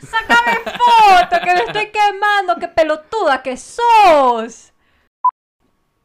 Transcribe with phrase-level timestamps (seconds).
[0.00, 1.36] ¡Sácame foto!
[1.44, 2.56] ¡Que me estoy quemando!
[2.60, 4.72] ¡Qué pelotuda que sos!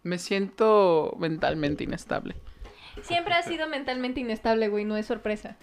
[0.04, 2.36] Me siento mentalmente inestable.
[3.02, 5.58] Siempre has sido mentalmente inestable, güey, no es sorpresa.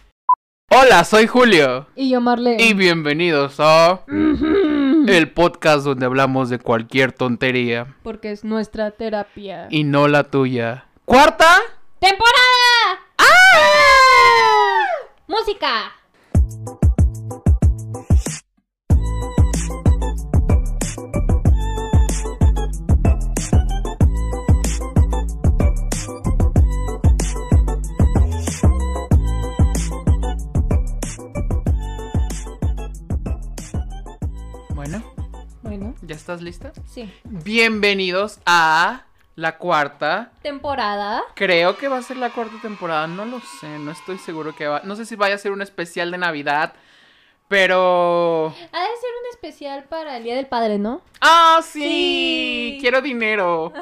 [0.71, 1.87] Hola, soy Julio.
[1.95, 2.63] Y yo, Marlene.
[2.63, 9.67] Y bienvenidos a el podcast donde hablamos de cualquier tontería Porque es nuestra terapia.
[9.71, 10.87] y no la tuya.
[11.05, 11.59] ¿Cuarta?
[12.01, 13.01] ¡Temporada!
[13.19, 14.85] ¡Ah!
[15.27, 15.93] ¡Música!
[36.07, 36.73] ¿Ya estás lista?
[36.87, 37.11] sí.
[37.25, 39.05] Bienvenidos a
[39.37, 40.31] la cuarta.
[40.43, 41.23] Temporada.
[41.35, 44.67] Creo que va a ser la cuarta temporada, no lo sé, no estoy seguro que
[44.67, 44.83] va.
[44.85, 46.75] No sé si vaya a ser un especial de Navidad,
[47.49, 48.49] pero...
[48.49, 51.01] Ha de ser un especial para el Día del Padre, ¿no?
[51.21, 51.81] ¡Ah, sí!
[51.81, 52.79] Sí.
[52.81, 53.73] Quiero dinero.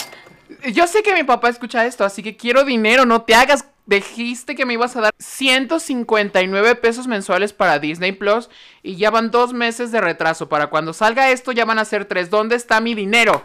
[0.72, 3.64] Yo sé que mi papá escucha esto, así que quiero dinero, no te hagas.
[3.90, 8.48] Dijiste que me ibas a dar 159 pesos mensuales para Disney Plus
[8.84, 10.48] y ya van dos meses de retraso.
[10.48, 12.30] Para cuando salga esto ya van a ser tres.
[12.30, 13.42] ¿Dónde está mi dinero?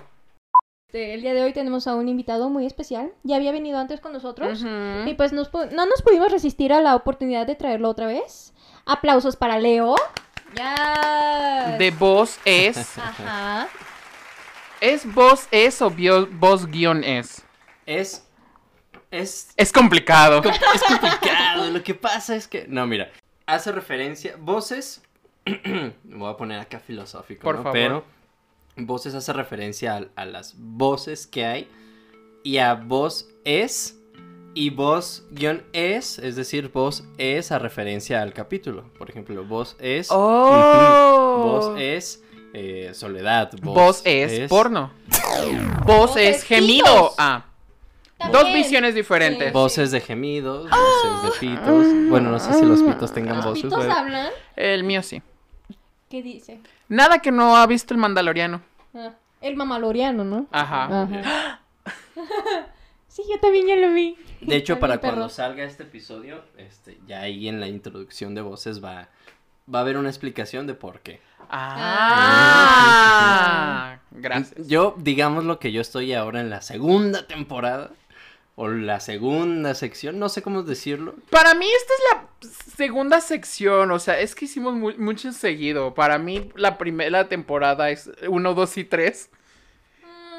[0.88, 3.12] Este, El día de hoy tenemos a un invitado muy especial.
[3.24, 4.64] Ya había venido antes con nosotros.
[5.08, 8.54] Y pues nos no nos pudimos resistir a la oportunidad de traerlo otra vez.
[8.86, 9.96] Aplausos para Leo.
[10.56, 11.76] Ya.
[11.80, 12.78] De voz es.
[13.00, 13.68] Ajá.
[14.80, 15.92] ¿Es voz es o
[16.40, 17.44] voz guion es?
[17.88, 18.25] Es.
[19.16, 19.50] Es.
[19.56, 20.42] Es complicado.
[20.44, 21.70] Es complicado.
[21.72, 22.66] Lo que pasa es que.
[22.68, 23.10] No, mira.
[23.46, 24.36] Hace referencia.
[24.40, 25.02] Voces.
[25.46, 27.42] Me voy a poner acá filosófico.
[27.44, 27.64] Por ¿no?
[27.64, 27.74] favor.
[27.74, 28.04] Pero.
[28.78, 31.70] Voces hace referencia a, a las voces que hay.
[32.44, 33.98] Y a voz es.
[34.54, 36.18] Y voz guion es.
[36.20, 38.92] Es decir, voz es a referencia al capítulo.
[38.98, 40.08] Por ejemplo, voz es.
[40.12, 41.42] Oh.
[41.46, 42.24] Voz es.
[42.54, 43.52] eh, soledad.
[43.62, 44.92] Voz es, porno.
[45.86, 47.14] Voz es gemido.
[47.18, 47.46] Ah.
[48.32, 49.48] Dos visiones diferentes.
[49.48, 49.54] Sí.
[49.54, 51.86] Voces de gemidos, voces de pitos.
[52.10, 53.64] Bueno, no sé si los pitos tengan ¿Los voces.
[53.64, 54.30] pitos hablan?
[54.56, 55.22] El mío sí.
[56.10, 56.60] ¿Qué dice?
[56.88, 58.62] Nada que no ha visto el Mandaloriano.
[58.94, 60.48] Ah, el mamaloriano, ¿no?
[60.52, 61.02] Ajá.
[61.02, 61.62] Ajá.
[63.08, 64.16] sí, yo también ya lo vi.
[64.42, 65.14] De hecho, para perro.
[65.16, 69.10] cuando salga este episodio, este, ya ahí en la introducción de voces va,
[69.74, 71.20] va a haber una explicación de por qué.
[72.28, 74.00] Ah.
[74.12, 74.68] Gracias.
[74.68, 77.92] Yo, digamos lo que yo estoy ahora en la segunda temporada,
[78.56, 81.16] o la segunda sección, no sé cómo decirlo.
[81.30, 82.02] Para mí esta es
[82.48, 85.94] la segunda sección, o sea, es que hicimos mu- mucho seguido.
[85.94, 89.30] Para mí la primera temporada es 1, 2 y 3.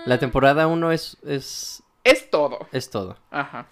[0.06, 2.66] La temporada 1 es, es, Es todo.
[2.72, 3.18] es todo.
[3.30, 3.66] Ajá.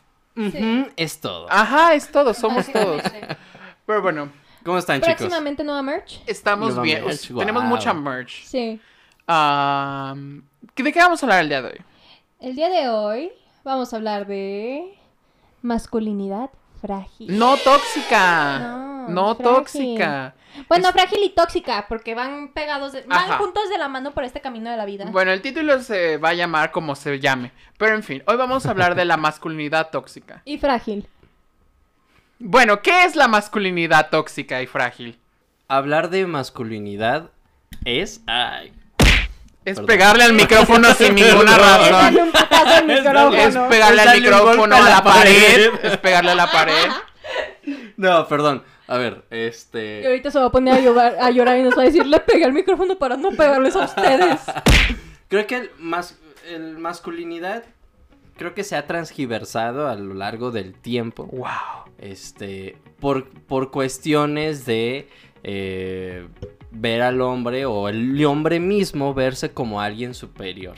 [0.96, 1.46] Es todo.
[1.48, 3.02] Ajá, es todo, somos todos.
[3.86, 4.30] Pero bueno,
[4.64, 5.16] ¿Cómo están, chicos?
[5.16, 6.20] Próximamente nueva merch.
[6.26, 7.04] estamos Nueva bien.
[7.04, 8.44] merch, Tenemos mucha merch.
[8.44, 8.80] Sí.
[9.26, 10.42] Am,
[10.74, 11.80] ¿De qué vamos a hablar el día de hoy?
[12.40, 13.32] El día de hoy
[13.64, 14.94] vamos a hablar de
[15.62, 17.36] masculinidad frágil.
[17.38, 18.58] No tóxica.
[18.58, 19.54] No, No, frágil.
[19.54, 20.34] tóxica.
[20.68, 23.38] Bueno, Es- frágil y tóxica, porque van pegados, de- van Ajá.
[23.38, 25.04] juntos de la mano por este camino de la vida.
[25.10, 27.50] Bueno, el título se va a llamar como se llame.
[27.78, 30.42] Pero en fin, hoy vamos a hablar de la masculinidad tóxica.
[30.44, 31.08] Y frágil.
[32.38, 35.18] Bueno, ¿qué es la masculinidad tóxica y frágil?
[35.68, 37.30] Hablar de masculinidad
[37.84, 38.22] es...
[38.26, 38.72] Ay,
[39.64, 39.86] Es Perdón.
[39.86, 42.16] pegarle al micrófono sin ninguna razón.
[42.18, 43.34] un putazo al micrófono.
[43.36, 45.70] Es pegarle al micrófono a a la pared.
[45.70, 45.84] pared.
[45.92, 46.88] Es pegarle a la pared.
[47.96, 48.62] No, perdón.
[48.86, 50.06] A ver, Y este...
[50.06, 52.20] ahorita se va a poner a llorar, a llorar y nos va a decir, le
[52.20, 54.40] pegué al micrófono para no pegarles a ustedes.
[55.28, 56.18] Creo que el, mas...
[56.46, 57.64] el masculinidad
[58.36, 61.24] creo que se ha transgiversado a lo largo del tiempo.
[61.32, 61.48] Wow.
[61.98, 65.08] Este, por, por cuestiones de
[65.44, 66.26] eh,
[66.74, 70.76] ver al hombre o el hombre mismo verse como alguien superior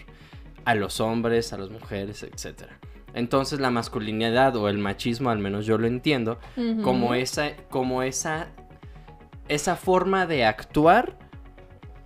[0.65, 2.79] a los hombres, a las mujeres, etcétera.
[3.15, 6.39] Entonces la masculinidad o el machismo, al menos yo lo entiendo,
[6.83, 8.49] como esa, como esa,
[9.49, 11.16] esa forma de actuar,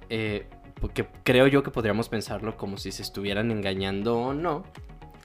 [0.08, 0.46] eh,
[0.80, 4.62] porque creo yo que podríamos pensarlo como si se estuvieran engañando o no,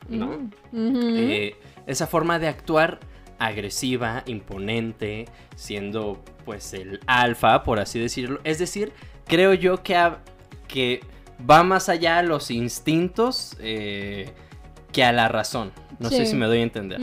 [0.09, 0.49] ¿no?
[0.73, 2.99] Eh, esa forma de actuar
[3.39, 8.39] agresiva, imponente, siendo pues el alfa, por así decirlo.
[8.43, 8.93] Es decir,
[9.25, 10.99] creo yo que,
[11.49, 14.33] va más allá a los instintos eh,
[14.91, 15.71] que a la razón.
[15.99, 16.99] No sé si me doy a entender.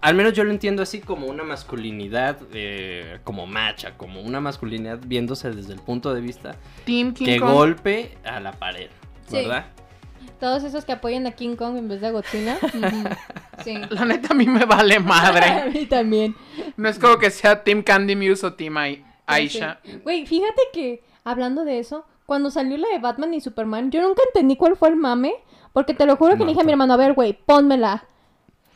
[0.00, 5.00] Al menos yo lo entiendo así como una masculinidad, eh, como macha, como una masculinidad
[5.04, 7.52] viéndose desde el punto de vista Team King que Kong.
[7.52, 8.88] golpe a la pared,
[9.28, 9.44] Sí.
[10.40, 12.58] Todos esos que apoyan a King Kong en vez de a Godzilla.
[13.64, 13.74] Sí.
[13.88, 15.70] La neta a mí me vale A madre.
[15.70, 16.36] mí también.
[16.76, 19.80] No es como que sea Team Candy Muse o Team I- Aisha.
[20.04, 24.22] Güey, fíjate que, hablando de eso, cuando salió la de Batman y Superman, yo nunca
[24.26, 25.32] entendí cuál fue el mame,
[25.72, 28.04] porque te lo juro que No, le dije a mi hermano, a ver, güey, pónmela.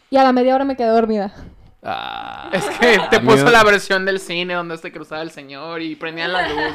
[0.08, 1.32] Y a la media hora me quedé dormida.
[1.82, 2.48] Ah.
[2.52, 5.94] Es que te A puso la versión del cine donde se cruzaba el señor y
[5.94, 6.74] prendían la luz.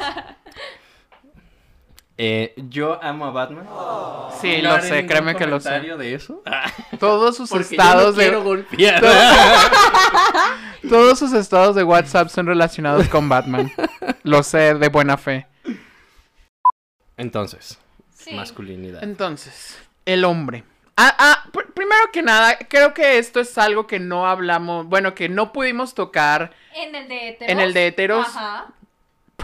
[2.18, 3.66] Eh, yo amo a Batman.
[4.40, 5.80] Sí, No lo haré sé, créeme que lo sé.
[5.80, 6.42] de eso?
[6.98, 9.02] Todos sus Porque yo no estados de golpear.
[10.88, 13.70] todos sus estados de WhatsApp son relacionados con Batman.
[14.22, 15.46] Lo sé de buena fe.
[17.16, 17.78] Entonces,
[18.14, 18.34] Sí.
[18.34, 19.02] masculinidad.
[19.02, 20.64] Entonces, el hombre.
[20.96, 25.14] Ah, ah, pr- primero que nada, creo que esto es algo que no hablamos, bueno,
[25.14, 26.52] que no pudimos tocar.
[26.74, 27.52] En el de heteros.
[27.52, 28.26] En el de heteros.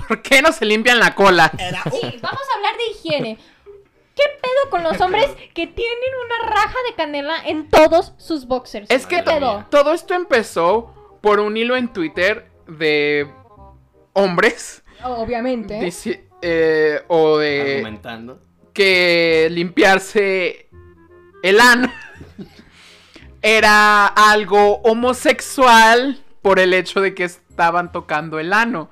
[0.09, 1.51] ¿Por qué no se limpian la cola?
[1.91, 3.39] Sí, vamos a hablar de higiene.
[4.15, 8.91] ¿Qué pedo con los hombres que tienen una raja de canela en todos sus boxers?
[8.91, 9.67] Es que ¿Qué to- pedo?
[9.71, 13.27] todo esto empezó por un hilo en Twitter de
[14.13, 15.81] hombres Obviamente.
[15.81, 18.39] dici- eh, o de Argumentando.
[18.75, 20.69] que limpiarse
[21.43, 21.91] el ano
[23.43, 28.91] era algo homosexual por el hecho de que estaban tocando el ano.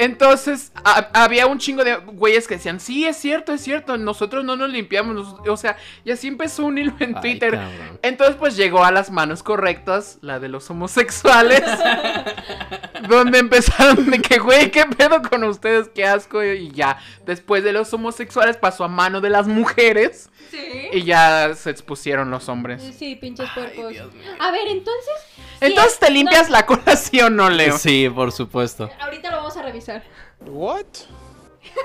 [0.00, 4.44] Entonces, ha- había un chingo de güeyes que decían, sí, es cierto, es cierto, nosotros
[4.46, 5.48] no nos limpiamos, nos-".
[5.48, 7.50] o sea, y así empezó un hilo en Ay, Twitter.
[7.52, 7.98] cabrón.
[8.02, 11.62] Entonces, pues llegó a las manos correctas, la de los homosexuales,
[13.08, 15.88] donde empezaron de que, güey, ¿qué pedo con ustedes?
[15.94, 16.98] Qué asco, y ya.
[17.26, 20.88] Después de los homosexuales pasó a mano de las mujeres, Sí.
[20.92, 22.82] y ya se expusieron los hombres.
[22.98, 24.00] Sí, pinches mío.
[24.40, 25.14] A ver, entonces.
[25.60, 27.76] Entonces, ¿te no, limpias la cola, sí o no, Leo?
[27.78, 28.90] Sí, por supuesto.
[29.00, 30.02] ahorita lo vamos a revisar.
[30.46, 30.86] Ok.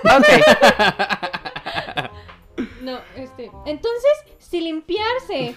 [2.81, 3.51] No, este.
[3.65, 5.55] Entonces, si limpiarse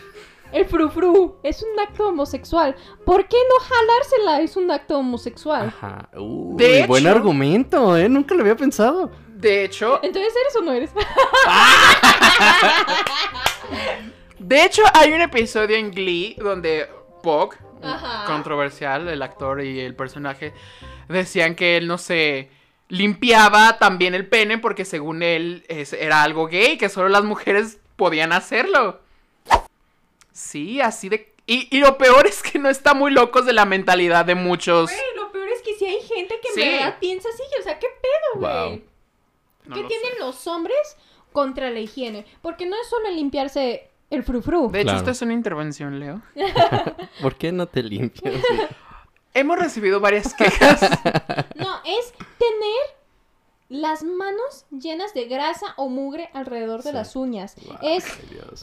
[0.51, 2.75] el frufru es un acto homosexual,
[3.05, 5.69] ¿por qué no jalársela es un acto homosexual?
[5.69, 6.09] Ajá.
[6.19, 8.09] Uy, De buen hecho- argumento, ¿eh?
[8.09, 9.11] Nunca lo había pensado.
[9.29, 10.91] De hecho, Entonces, ¿eres o no eres?
[14.39, 16.89] de hecho, hay un episodio en Glee donde
[17.23, 18.25] Pog, Ajá.
[18.27, 20.53] controversial, el actor y el personaje,
[21.09, 22.51] decían que él no se
[22.89, 27.79] limpiaba también el pene porque según él es- era algo gay, que solo las mujeres
[27.97, 29.01] podían hacerlo.
[30.33, 31.33] Sí, así de...
[31.47, 34.91] Y, y lo peor es que no está muy locos de la mentalidad de muchos...
[34.91, 36.61] Güey, lo peor es que si hay gente que en Sí.
[36.61, 38.69] verdad piensa así, o sea, ¿qué pedo, güey?
[38.71, 38.83] Wow.
[39.65, 40.19] No ¿Qué lo tienen sé.
[40.21, 40.97] los hombres
[41.33, 42.27] contra la higiene?
[42.43, 44.71] Porque no es solo el limpiarse el frufru.
[44.71, 44.99] De hecho, Claro.
[44.99, 46.23] esto es una intervención, Leo.
[47.23, 48.35] ¿Por qué no te limpias?
[49.35, 50.81] Hemos recibido varias quejas.
[51.57, 52.99] No, es tener
[53.69, 56.97] las manos llenas de grasa o mugre alrededor de Sí.
[56.97, 57.55] las uñas.
[57.67, 58.05] Wow, Es.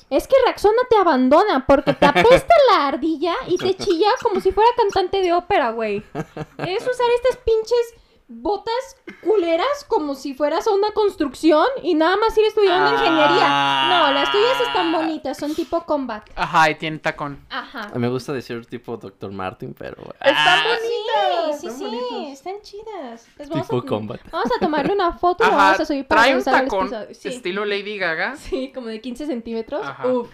[0.10, 4.52] Es que Raxona te abandona porque te apesta la ardilla y te chilla como si
[4.52, 5.98] fuera cantante de ópera, güey.
[6.16, 7.94] Es usar estas pinches
[8.28, 12.94] botas culeras como si fueras a una construcción y nada más ir estudiando Ah.
[12.94, 13.88] ingeniería.
[13.90, 16.28] No, las tuyas están bonitas, son tipo combat.
[16.36, 17.40] Ajá, y tiene tacón.
[17.50, 17.92] Ajá.
[17.96, 19.32] Me gusta decir tipo Dr.
[19.32, 19.98] Martin, pero...
[20.22, 21.62] Están Ah, bonitas.
[21.62, 22.34] Sí, sí, están sí, bonitos.
[22.34, 23.28] están chidas.
[23.38, 24.22] Les vamos, Tipo a, combat.
[24.32, 26.90] vamos a tomarle una foto y la vamos a subir para trae un tacón.
[27.14, 27.28] Sí.
[27.30, 28.36] estilo Lady Gaga.
[28.38, 29.86] Sí, como de 15 centímetros.
[29.86, 30.08] Ajá.
[30.08, 30.30] Uf.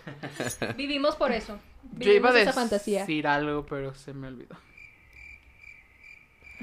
[0.78, 1.60] Vivimos por eso.
[1.98, 2.54] Yo iba a Vivimos esa decir
[3.06, 3.36] fantasía.
[3.36, 4.56] algo, pero se me olvidó.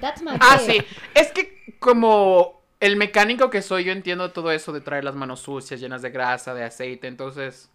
[0.00, 0.78] That's my Ah, sí.
[1.14, 5.40] Es que como el mecánico que soy, yo entiendo todo eso de traer las manos
[5.40, 7.06] sucias, llenas de grasa, de aceite.
[7.08, 7.70] Entonces,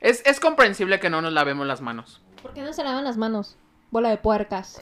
[0.00, 2.20] es, es comprensible que no nos lavemos las manos.
[2.42, 3.56] ¿Por qué no se lavan las manos?
[3.90, 4.80] Bola de puercas.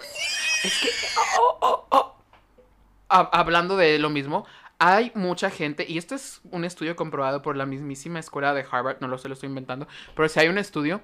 [3.10, 4.46] Ha- hablando de lo mismo,
[4.78, 8.98] hay mucha gente, y esto es un estudio comprobado por la mismísima escuela de Harvard,
[9.00, 11.00] no lo sé, lo estoy inventando, pero sí hay un estudio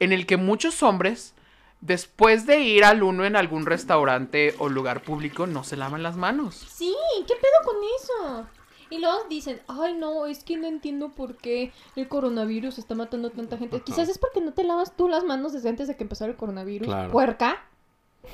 [0.00, 1.34] en el que muchos hombres,
[1.80, 6.16] después de ir al uno en algún restaurante o lugar público, no se lavan las
[6.16, 6.54] manos.
[6.54, 6.94] Sí,
[7.26, 8.48] ¿qué pedo con eso?
[8.88, 13.28] Y luego dicen, ay no, es que no entiendo por qué el coronavirus está matando
[13.28, 13.76] a tanta gente.
[13.76, 13.84] Ajá.
[13.84, 16.36] Quizás es porque no te lavas tú las manos desde antes de que empezara el
[16.36, 16.86] coronavirus.
[16.86, 17.10] Claro.
[17.10, 17.64] Puerca.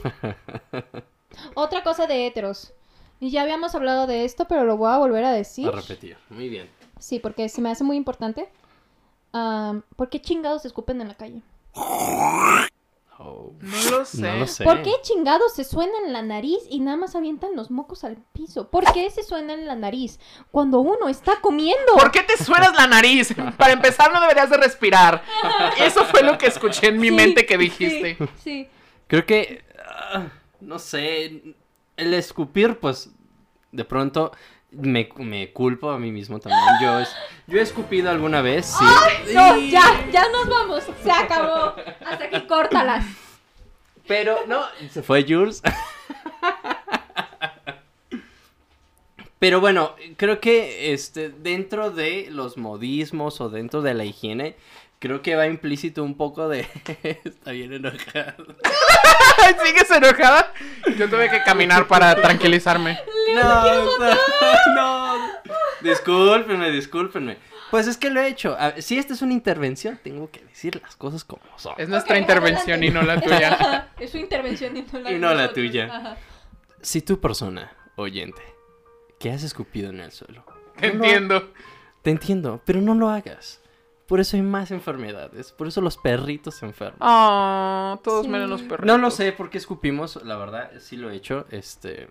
[1.54, 2.72] Otra cosa de heteros.
[3.18, 5.68] Y ya habíamos hablado de esto, pero lo voy a volver a decir.
[5.68, 6.16] A repetir.
[6.28, 6.68] Muy bien.
[6.98, 8.48] Sí, porque se me hace muy importante.
[9.32, 11.40] Am, ¿Por qué chingados se escupen en la calle?
[13.24, 13.52] Oh.
[13.60, 14.20] No lo sé.
[14.20, 14.64] No lo sé.
[14.64, 18.16] ¿Por qué chingados se suenan en la nariz y nada más avientan los mocos al
[18.32, 18.68] piso?
[18.68, 20.18] ¿Por qué se suenan en la nariz
[20.50, 21.94] cuando uno está comiendo?
[21.94, 23.32] ¿Por qué te suenas la nariz?
[23.56, 25.22] Para empezar, no deberías de respirar.
[25.78, 28.16] Eso fue lo que escuché en mi Sí, mente que dijiste.
[28.18, 28.68] Sí, sí.
[29.06, 30.26] Creo que, ah,
[30.60, 31.54] no sé,
[31.96, 33.10] el escupir, pues,
[33.70, 34.32] de pronto
[34.72, 36.62] me, me culpo a mí mismo también.
[36.82, 37.14] Yo, es-
[37.46, 38.84] yo he escupido alguna vez, sí.
[39.34, 40.84] No, Y- ya, ya nos vamos.
[41.02, 41.74] Se acabó.
[42.04, 43.04] Hasta aquí córtalas.
[44.06, 45.62] Pero, no, se fue Jules.
[49.38, 54.54] Pero bueno, creo que este, dentro de los modismos o dentro de la higiene,
[55.02, 56.60] creo que va implícito un poco de...
[57.24, 58.46] Está bien enojado.
[59.64, 60.52] ¿Sigues enojada?
[60.96, 62.98] Yo tuve que caminar para tranquilizarme.
[63.34, 63.64] No,
[63.98, 64.14] no,
[64.76, 65.16] no.
[65.80, 67.36] Discúlpenme, discúlpenme.
[67.72, 68.56] Pues es que lo he hecho.
[68.58, 71.74] A- Si esta es una intervención, tengo que decir las cosas como son.
[71.78, 73.88] Es nuestra intervención y no la tuya.
[73.98, 75.88] Es su intervención y no la, Y no la tuya.
[75.92, 76.16] Ajá.
[76.80, 78.42] Si tu persona, oyente,
[79.18, 80.44] que has escupido en el suelo,
[80.78, 81.52] Te no lo- entiendo.
[82.02, 83.60] te entiendo, pero no lo hagas.
[84.06, 85.52] Por eso hay más enfermedades.
[85.52, 86.98] Por eso los perritos se enferman.
[87.00, 88.30] Ah, todos Sí.
[88.30, 88.86] menos los perros.
[88.86, 91.46] No lo sé por qué escupimos, la verdad, sí lo he hecho.
[91.50, 92.10] Este.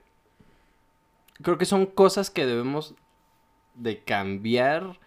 [1.42, 2.96] Creo que son cosas que debemos
[3.76, 5.00] de cambiar.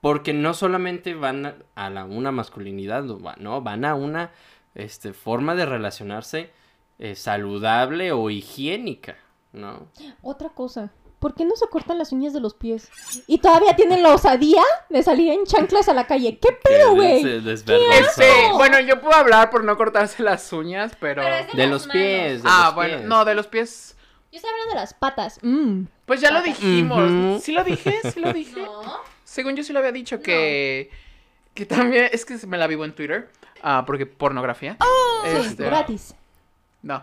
[0.00, 4.32] Porque no solamente van a, la, una masculinidad, no, van a una
[4.74, 6.50] este, forma de relacionarse
[6.98, 9.16] eh, saludable o higiénica,
[9.52, 9.86] ¿no?
[10.20, 10.90] Otra cosa.
[11.22, 12.90] ¿Por qué no se cortan las uñas de los pies?
[13.28, 14.60] Y todavía tienen la osadía
[14.90, 16.38] de salir en chanclas a la calle.
[16.42, 17.24] ¿Qué pedo, güey?
[17.48, 21.22] Este, bueno, yo puedo hablar por no cortarse las uñas, pero.
[21.54, 22.42] De los pies.
[22.42, 23.08] de Ah, los bueno, pies.
[23.08, 23.96] no, de los pies.
[24.32, 25.38] Yo estoy hablando de las patas.
[25.42, 25.84] Mm.
[26.06, 27.42] Pues ya lo dijimos.
[27.42, 28.00] ¿Sí lo dije?
[28.12, 28.60] ¿Sí lo dije?
[28.66, 28.82] No.
[29.24, 30.90] Según yo sí lo había dicho que.
[31.54, 32.08] Que también.
[32.12, 33.30] Es que me la vivo en Twitter.
[33.62, 34.76] Ah, porque pornografía.
[35.24, 36.14] Sí, Este, gratis.
[36.82, 37.02] No.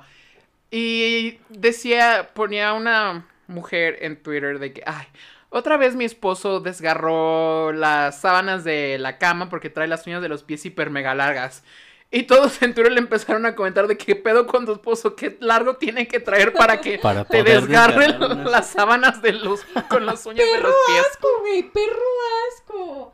[0.72, 5.06] Y decía, ponía una mujer en Twitter de que, ay,
[5.50, 10.30] otra vez mi esposo desgarró las sábanas de la cama porque trae las uñas de
[10.30, 11.64] los pies hiper mega largas.
[12.12, 15.38] Y todos en Twitter le empezaron a comentar de qué pedo con tu esposo, qué
[15.42, 20.26] largo tiene que traer para que Para te unas- las sábanas de los, con las
[20.26, 21.06] uñas de Perro los pies.
[21.12, 22.06] asco, güey, perro
[22.52, 23.14] asco.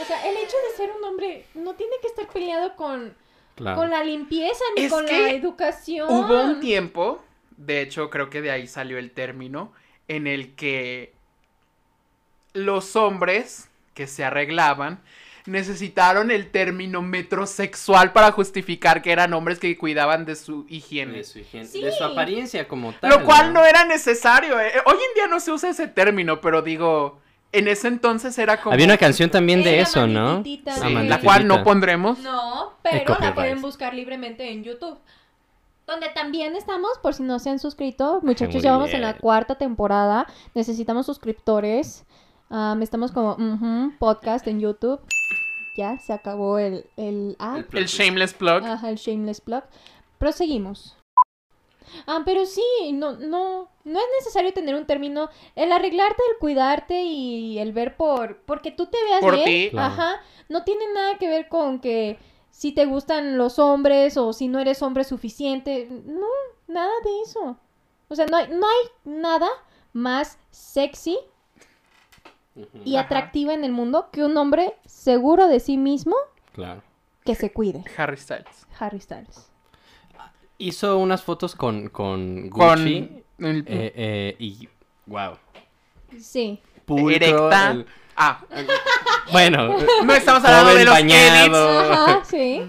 [0.00, 3.14] O sea, el hecho de ser un hombre no tiene que estar peleado con,
[3.54, 3.76] Claro.
[3.76, 6.08] con la limpieza ni Es con que la educación.
[6.10, 7.22] Hubo un tiempo,
[7.66, 9.72] de hecho creo que de ahí salió el término,
[10.08, 11.14] en el que
[12.52, 15.00] los hombres que se arreglaban
[15.46, 21.18] necesitaron el término metrosexual para justificar que eran hombres que cuidaban de su higiene.
[21.18, 21.82] De su, higiene- Sí.
[21.82, 23.10] de su apariencia como tal.
[23.10, 24.60] Lo cual no era necesario.
[24.60, 24.70] eh.
[24.86, 28.72] Hoy en día no se usa ese término, pero digo, en ese entonces era como...
[28.72, 30.44] Había una canción también de Era eso, ¿no?
[30.44, 32.18] Sí, la cual no pondremos.
[32.20, 34.98] No, pero la pueden buscar libremente en YouTube.
[35.86, 38.20] Donde también estamos, por si no se han suscrito.
[38.22, 40.26] Muchachos, Muy ya vamos en la cuarta temporada.
[40.54, 42.04] Necesitamos suscriptores.
[42.50, 43.36] Am, estamos como
[43.98, 45.00] podcast en YouTube.
[45.76, 48.64] Ya se acabó el, el ah, El shameless plug.
[48.64, 49.64] ajá, el shameless plug.
[50.18, 50.96] Proseguimos.
[52.06, 52.62] Ah, pero sí,
[52.92, 55.28] no, no, no es necesario tener un término.
[55.56, 59.70] El arreglarte, el cuidarte y el ver por, porque tú te veas Por bien.
[59.70, 59.76] ti.
[59.76, 62.18] Ajá, no tiene nada que ver con que
[62.62, 65.88] si te gustan los hombres o si no eres hombre suficiente.
[65.90, 66.28] No,
[66.68, 67.56] nada de eso.
[68.06, 69.48] O sea, no hay, no hay nada
[69.92, 71.18] más sexy
[72.84, 73.06] y Ajá.
[73.06, 76.14] atractiva en el mundo que un hombre seguro de sí mismo
[76.52, 76.82] Claro.
[77.24, 77.82] que se cuide.
[77.96, 78.64] Harry Styles.
[78.78, 79.50] Harry Styles.
[80.58, 82.68] Hizo unas fotos con, con Con...
[82.78, 83.24] Gucci.
[83.38, 84.68] el- eh, eh, y.
[85.06, 85.32] Wow.
[86.16, 86.60] Sí.
[86.86, 87.84] Erecta.
[88.16, 88.40] Ah,
[89.30, 89.76] Bueno.
[90.04, 91.92] no estamos hablando de los bañado.
[91.92, 92.62] Ajá, sí.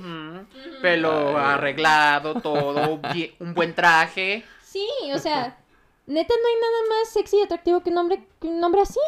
[0.81, 1.45] Pelo Ay.
[1.55, 4.45] arreglado, todo, bien- un buen traje.
[4.63, 5.57] Sí, o sea,
[6.07, 8.99] neta no hay nada más sexy y atractivo que un hombre, que un hombre así.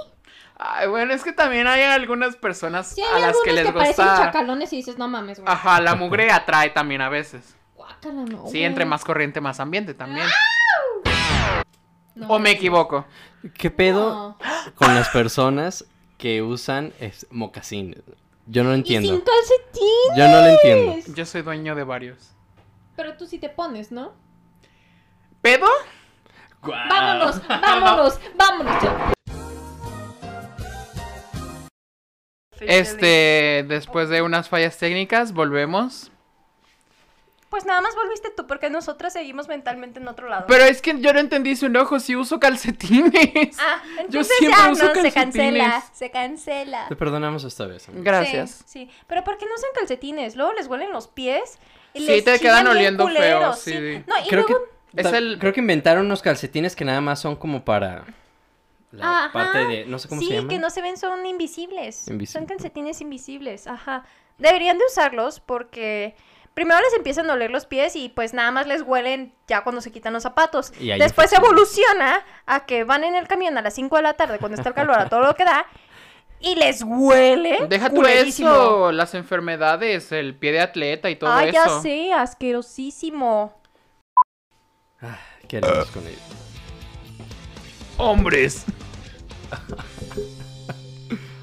[0.58, 4.06] Ay, bueno, es que también hay algunas personas Sí, a las que que, les parecen
[4.06, 4.26] gusta.
[4.26, 5.52] chacalones y dices, no mames, güey.
[5.52, 7.56] Ajá, la mugre atrae también a veces.
[7.76, 8.64] Guácala, no, Sí, güey.
[8.64, 10.28] entre más corriente, más ambiente también.
[12.16, 13.06] No, O me equivoco.
[13.58, 14.38] ¿Qué pedo No.
[14.76, 15.86] con las personas
[16.18, 18.02] que usan es, mocasines?
[18.48, 19.10] Yo no lo Y entiendo.
[19.10, 19.24] sin.
[20.18, 21.14] Yo no lo entiendo.
[21.16, 22.32] Yo soy dueño de varios.
[22.96, 24.14] Pero tú sí te pones, ¿no?
[25.42, 25.68] ¿Pedo?
[26.62, 26.80] Guau.
[26.90, 28.84] Vámonos, vámonos, vámonos.
[28.84, 29.12] ya.
[32.62, 36.12] Este, después de unas fallas técnicas, volvemos.
[37.56, 40.44] Pues nada más volviste tú, porque nosotras seguimos mentalmente en otro lado.
[40.46, 43.58] Pero es que yo no entendí su enojo si uso calcetines.
[43.62, 45.84] ah, entonces siempre ya uso no, se cancela, calcetines.
[45.98, 46.86] se cancela.
[46.90, 47.88] Te perdonamos esta vez.
[47.88, 48.04] amigo.
[48.04, 48.64] Gracias.
[48.66, 48.90] Sí, sí.
[49.08, 50.36] Pero ¿por qué no usan calcetines?
[50.36, 51.58] Luego les huelen los pies.
[51.94, 54.04] Y Sí, les te quedan oliendo feo, culeros, sí, sí.
[54.06, 54.68] No, y Creo que, luego...
[54.98, 58.04] Es el- creo que inventaron unos calcetines que nada más son como para
[58.92, 59.32] la Ajá.
[59.32, 59.86] parte de.
[59.86, 60.50] No sé cómo sí, se llama.
[60.50, 62.10] que no se ven, son invisibles.
[62.10, 62.30] Invisibles.
[62.32, 64.04] Son calcetines invisibles, ajá.
[64.38, 66.16] Deberían de usarlos porque
[66.56, 69.82] primero les empiezan a oler los pies y pues nada más les huelen ya cuando
[69.82, 70.72] se quitan los zapatos.
[70.80, 71.50] Y Después infecciones.
[71.52, 74.70] evoluciona a que van en el camión a las 5 de la tarde cuando está
[74.70, 75.68] el calor a todo lo que da
[76.40, 77.68] y les huele.
[77.68, 81.52] Deja tú eso, las enfermedades, el pie de atleta y todo eso.
[81.52, 83.62] ya sé, asquerosísimo.
[85.48, 86.22] ¿Qué haremos con ellos?
[87.98, 88.66] Hombres.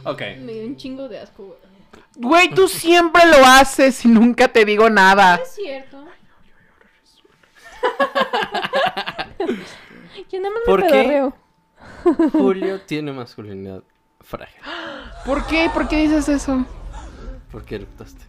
[0.04, 0.20] Ok.
[0.40, 1.58] Me dio un chingo de asco, güey.
[2.16, 5.36] Güey, tú siempre lo haces y nunca te digo nada.
[5.36, 6.04] Es cierto.
[10.30, 10.88] Yo nada más me ¿Por qué?
[10.88, 11.36] pedorreo.
[12.32, 13.82] Julio tiene masculinidad
[14.20, 14.60] frágil.
[15.24, 15.70] ¿Por qué?
[15.72, 16.64] ¿Por qué dices eso?
[17.50, 18.24] ¿Por qué eructaste?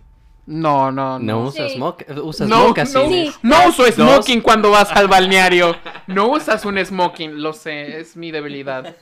[0.46, 1.44] No, no, No no.
[1.48, 1.80] usas Sí.
[2.22, 3.36] usas No, mocasines.
[3.42, 3.64] no, Sí.
[3.64, 3.96] no uso Dos.
[3.96, 5.76] smoking cuando vas al balneario.
[6.08, 8.94] No usas un smoking, lo sé, es mi debilidad.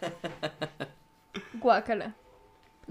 [1.53, 2.13] Guácala.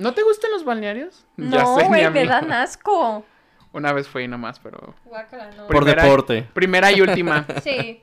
[0.01, 1.27] ¿No te gustan los balnearios?
[1.37, 3.23] No, güey, me dan asco.
[3.73, 4.95] Una vez fui nomás, pero...
[5.05, 5.67] Guácala, no.
[5.67, 6.49] Por Primera- deporte.
[6.55, 7.47] Primera y última.
[7.63, 8.03] Sí.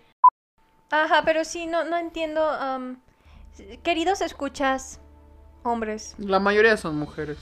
[0.92, 2.48] Ajá, pero sí, no, no entiendo.
[3.84, 5.02] queridos escuchas,
[5.64, 7.38] hombres, La mayoría son mujeres.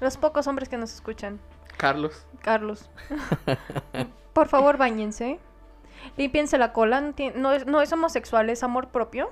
[0.00, 1.38] los pocos hombres que nos escuchan,
[1.76, 2.24] Carlos.
[2.42, 2.88] Carlos.
[4.32, 5.38] Por favor, bañense.
[6.16, 7.00] Límpiense la cola.
[7.00, 9.30] No, no es, no es homosexual, es amor propio.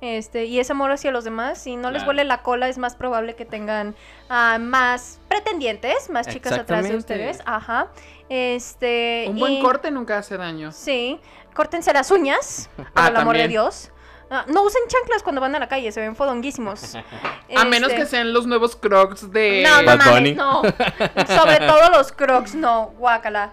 [0.00, 1.60] Este, y es amor hacia los demás.
[1.60, 3.96] Si no les huele la cola, es más probable que tengan
[4.28, 7.40] ah, más pretendientes, más chicas atrás de ustedes.
[7.46, 7.88] Ajá.
[8.28, 9.26] Este.
[9.28, 10.70] Un buen y- corte nunca hace daño.
[10.72, 11.20] Sí.
[11.54, 13.48] Córtense las uñas, por Ah, el amor de.
[13.48, 13.90] Dios.
[14.30, 16.94] Ah, no usen chanclas cuando van a la calle, se ven fodonguísimos.
[17.56, 19.62] A menos Este, que sean los nuevos crocs de...
[19.66, 20.34] No, no Bad mames, Bunny.
[20.34, 20.62] no.
[21.42, 23.52] Sobre todo los crocs, no, guácala.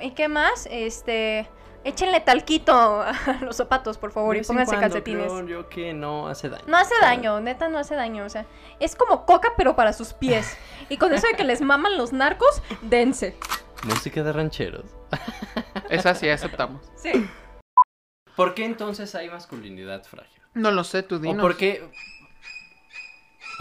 [0.00, 0.66] ¿Y qué más?
[0.70, 1.46] Este,
[1.84, 5.26] échenle talquito a los zapatos, por favor, y pónganse cuando calcetines.
[5.32, 6.64] creo yo que no hace daño.
[6.66, 8.46] No hace daño, neta no hace daño, o sea,
[8.78, 10.56] es como coca pero para sus pies.
[10.88, 13.36] Y con eso de que les maman los narcos, dense.
[13.84, 14.84] Música de rancheros.
[15.90, 16.86] Esa sí aceptamos.
[16.96, 17.28] Sí.
[18.36, 20.40] ¿Por qué entonces hay masculinidad frágil?
[20.54, 21.40] No lo sé, tú ¿O dinos.
[21.42, 21.88] por qué,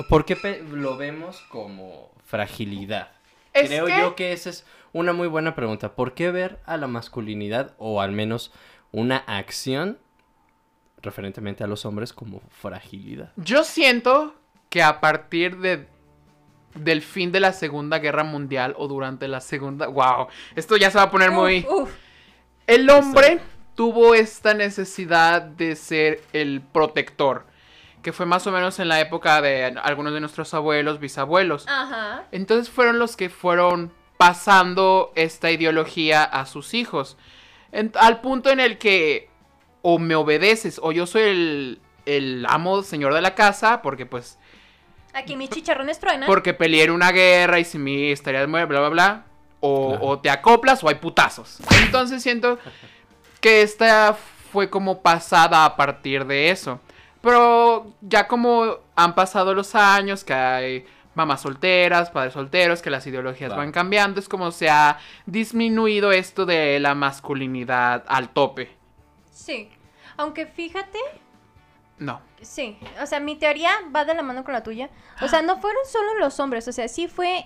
[0.10, 3.12] por qué lo vemos como fragilidad?
[3.54, 5.94] Es Creo que- yo que esa es una muy buena pregunta.
[5.96, 8.52] ¿Por qué ver a la masculinidad o al menos
[8.92, 9.98] una acción
[11.02, 13.32] referentemente a los hombres como fragilidad?
[13.38, 14.36] Yo siento
[14.70, 15.88] que a partir de
[16.76, 19.88] del fin de la Segunda Guerra Mundial o durante la Segunda...
[19.88, 20.28] ¡Wow!
[20.56, 21.66] Esto ya se va a poner muy...
[21.68, 21.92] Uf, uf.
[22.68, 23.40] El hombre
[23.74, 27.48] tuvo esta necesidad de ser el protector,
[28.02, 31.66] que fue más o menos en la época de algunos de nuestros abuelos, bisabuelos.
[31.68, 32.24] Ajá.
[32.32, 37.18] Entonces fueron los que fueron pasando esta ideología a sus hijos.
[37.72, 39.30] En- al punto en el que
[39.82, 44.38] o me obedeces o yo soy el, el amo, señor de la casa, porque pues,
[45.14, 46.28] Aquí mis chicharrones truenan.
[46.28, 49.26] porque peleé en una guerra y si mi estaría muerto, bla, bla, bla.
[49.62, 50.06] O, Claro.
[50.06, 51.60] o te acoplas o hay putazos.
[51.84, 52.60] Entonces siento
[53.42, 54.16] que esta
[54.54, 56.80] fue como pasada a partir de eso.
[57.22, 63.06] Pero ya como han pasado los años, que hay mamás solteras, padres solteros, que las
[63.06, 63.62] ideologías Claro.
[63.62, 68.72] van cambiando, es como se ha disminuido esto de la masculinidad al tope.
[69.32, 69.70] Sí.
[70.18, 71.00] Aunque fíjate
[71.98, 72.22] No.
[72.42, 74.90] Sí, o sea, mi teoría va de la mano con la tuya.
[75.22, 77.46] O sea, no fueron solo los hombres, o sea, sí fue...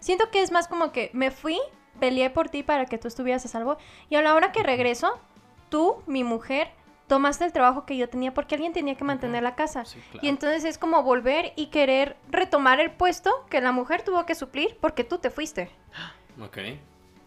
[0.00, 1.60] Siento que es más como que me fui,
[2.00, 3.78] peleé por ti para que tú estuvieras a salvo,
[4.10, 5.20] y a la hora que regreso,
[5.68, 6.72] tú, mi mujer,
[7.12, 9.84] tomaste el trabajo que yo tenía porque alguien tenía que mantener la casa.
[9.84, 10.26] Sí, claro.
[10.26, 14.34] Y entonces es como volver y querer retomar el puesto que la mujer tuvo que
[14.34, 15.70] suplir porque tú te fuiste.
[16.40, 16.56] Ok,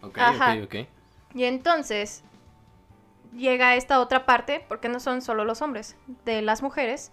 [0.02, 0.54] ok, Ajá.
[0.54, 0.74] ok, ok.
[1.36, 2.24] Y entonces
[3.32, 5.94] llega esta otra parte, porque no son solo los hombres,
[6.24, 7.12] de las mujeres,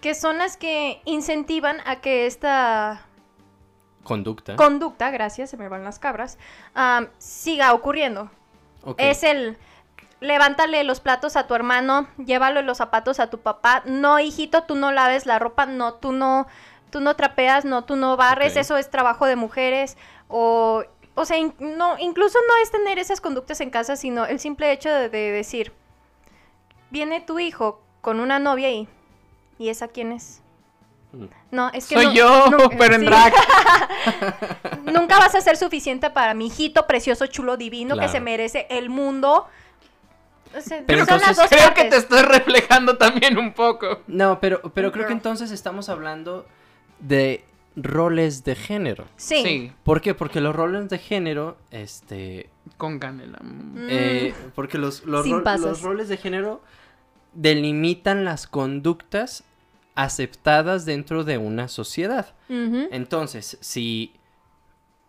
[0.00, 3.06] que son las que incentivan a que esta
[4.02, 4.56] Conducta.
[4.56, 6.36] conducta, gracias, se me van las cabras,
[7.18, 8.32] siga ocurriendo.
[8.98, 9.56] Es el
[10.24, 13.82] levántale los platos a tu hermano, llévalo los zapatos a tu papá.
[13.84, 16.46] No, hijito, tú no laves la ropa, no, tú no,
[16.90, 19.96] tú no trapeas, no, tú no barres, eso es trabajo de mujeres.
[20.28, 20.82] O,
[21.14, 24.72] o sea, in- no, incluso no es tener esas conductas en casa, sino el simple
[24.72, 25.72] hecho de, de decir,
[26.90, 28.88] viene tu hijo con una novia y,
[29.58, 30.40] ¿y esa quién es?
[31.12, 31.24] Mm.
[31.50, 33.06] No, es que Soy no- yo, no- pero en sí.
[33.06, 33.32] drag.
[34.84, 38.08] Nunca vas a ser suficiente para mi hijito precioso, chulo, divino, Claro.
[38.08, 39.46] que se merece el mundo.
[40.56, 44.00] O sea, Pero son las entonces dos Creo que te estoy reflejando también un poco.
[44.06, 46.46] No, pero, pero creo que entonces estamos hablando
[47.00, 47.44] de
[47.76, 49.04] roles de género.
[49.16, 49.72] Sí.
[49.82, 50.14] ¿Por qué?
[50.14, 53.38] Porque los roles de género, este, con canela.
[53.42, 53.84] Mm.
[53.84, 53.86] Mm.
[53.90, 55.42] eh, porque los, los, ro-
[55.82, 56.62] roles de género
[57.32, 59.44] delimitan las conductas
[59.96, 62.34] aceptadas dentro de una sociedad.
[62.48, 64.12] Entonces, si...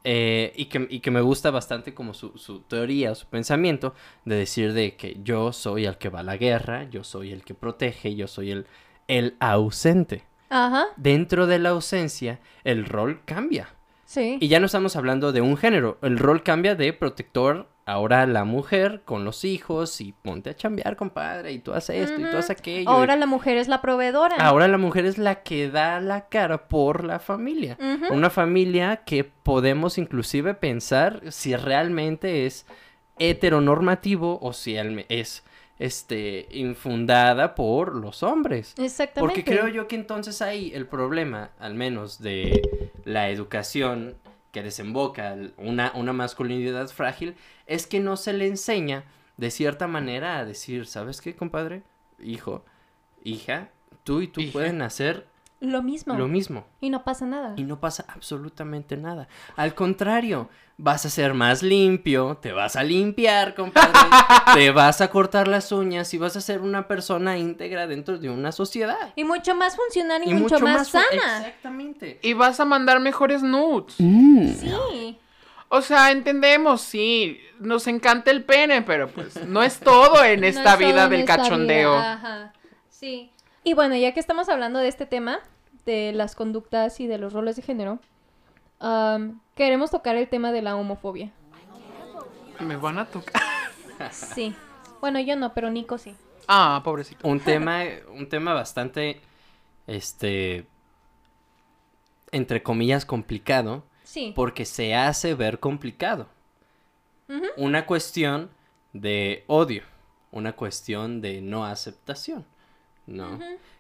[0.06, 4.36] eh, y, que, y que me gusta bastante como su, su teoría, su pensamiento, de
[4.36, 7.54] decir de que yo soy el que va a la guerra, yo soy el que
[7.56, 8.68] protege, yo soy el,
[9.08, 10.24] el ausente.
[10.50, 13.70] Ajá, Dentro de la ausencia, el rol cambia.
[14.06, 14.38] sí.
[14.40, 18.44] Y ya no estamos hablando de un género, el rol cambia de protector ahora la
[18.46, 22.38] mujer con los hijos y ponte a chambear, compadre, y tú haces esto y tú
[22.38, 22.90] haces aquello.
[22.90, 24.36] Ahora y- la mujer es la proveedora.
[24.38, 27.78] ahora la mujer es la que da la cara por la familia.
[28.10, 32.66] Una familia que podemos inclusive pensar si realmente es
[33.20, 34.76] heteronormativo o si
[35.10, 35.44] es
[35.78, 38.74] este infundada por los hombres.
[38.78, 39.20] Exactamente.
[39.20, 44.16] Porque creo yo que entonces ahí el problema, al menos de la educación
[44.56, 49.04] que desemboca una, una masculinidad frágil, es que no se le enseña
[49.36, 51.84] de cierta manera a decir, ¿sabes qué, compadre?
[52.24, 52.64] Hijo,
[53.22, 53.70] hija,
[54.06, 54.54] tú y tú Hija.
[54.54, 55.28] pueden hacer
[55.66, 56.16] Lo mismo.
[56.16, 56.66] lo mismo.
[56.82, 57.54] Y no pasa nada.
[57.58, 59.28] Y no pasa absolutamente nada.
[59.56, 63.92] Al contrario, vas a ser más limpio, te vas a limpiar, compadre,
[64.54, 68.30] te vas a cortar las uñas y vas a ser una persona íntegra dentro de
[68.30, 69.14] una sociedad.
[69.16, 71.40] Y mucho más funcional y, mucho, más, sana.
[71.40, 72.20] Exactamente.
[72.22, 73.96] Y vas a mandar mejores nudes.
[73.96, 75.18] Sí.
[75.70, 80.48] O sea, entendemos, sí, nos encanta el pene, pero pues no es todo en No
[80.48, 81.94] esta es vida del cachondeo.
[81.94, 82.54] vida, Ajá.
[82.90, 83.32] Sí.
[83.64, 85.40] Y bueno, ya que estamos hablando de este tema,
[85.86, 88.00] de las conductas y de los roles de género,
[89.56, 91.32] queremos tocar el tema de la homofobia.
[92.60, 93.42] Me van a tocar.
[94.12, 94.54] Sí.
[95.00, 96.14] Bueno, yo no, pero Nico sí.
[96.50, 97.26] Ah, pobrecito.
[97.26, 99.22] Un tema, un tema bastante,
[99.88, 100.68] este,
[102.32, 104.34] entre comillas, complicado, Sí.
[104.36, 106.28] porque se hace ver complicado.
[107.58, 108.50] Una cuestión
[108.94, 109.84] de odio,
[110.32, 112.46] una cuestión de no aceptación,
[113.08, 113.40] ¿no?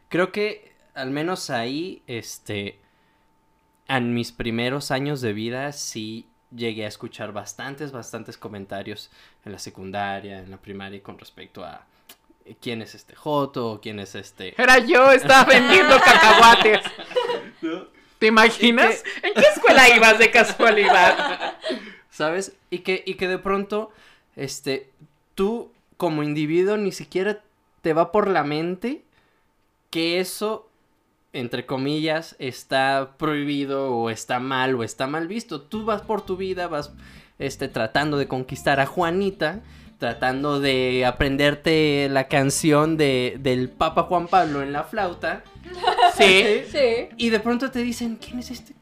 [0.09, 2.79] Creo que al menos ahí, este,
[3.87, 9.11] en mis primeros años de vida sí llegué a escuchar bastantes, bastantes comentarios
[9.43, 11.85] en la secundaria, en la primaria con respecto a
[12.45, 14.59] eh, quién es este Joto, o quién es este...
[14.59, 16.81] Era yo, estaba vendiendo cacahuates.
[18.19, 19.03] ¿Te imaginas?
[19.21, 21.57] ¿En qué escuela ibas de casualidad?
[22.09, 22.55] ¿Sabes?
[22.69, 23.91] Y que, y que de pronto,
[24.37, 24.89] este,
[25.35, 27.41] tú como individuo ni siquiera
[27.81, 29.03] te va por la mente
[29.89, 30.69] que eso,
[31.35, 35.61] entre comillas, está prohibido o está mal o está mal visto.
[35.61, 36.91] Tú vas por tu vida, vas,
[37.37, 39.61] este, tratando de conquistar a Juanita,
[39.99, 45.43] tratando de aprenderte la canción de, del Papa Juan Pablo en la flauta.
[46.15, 46.63] Sí.
[46.71, 47.09] Sí.
[47.17, 48.73] Y de pronto te dicen, ¿quién es este?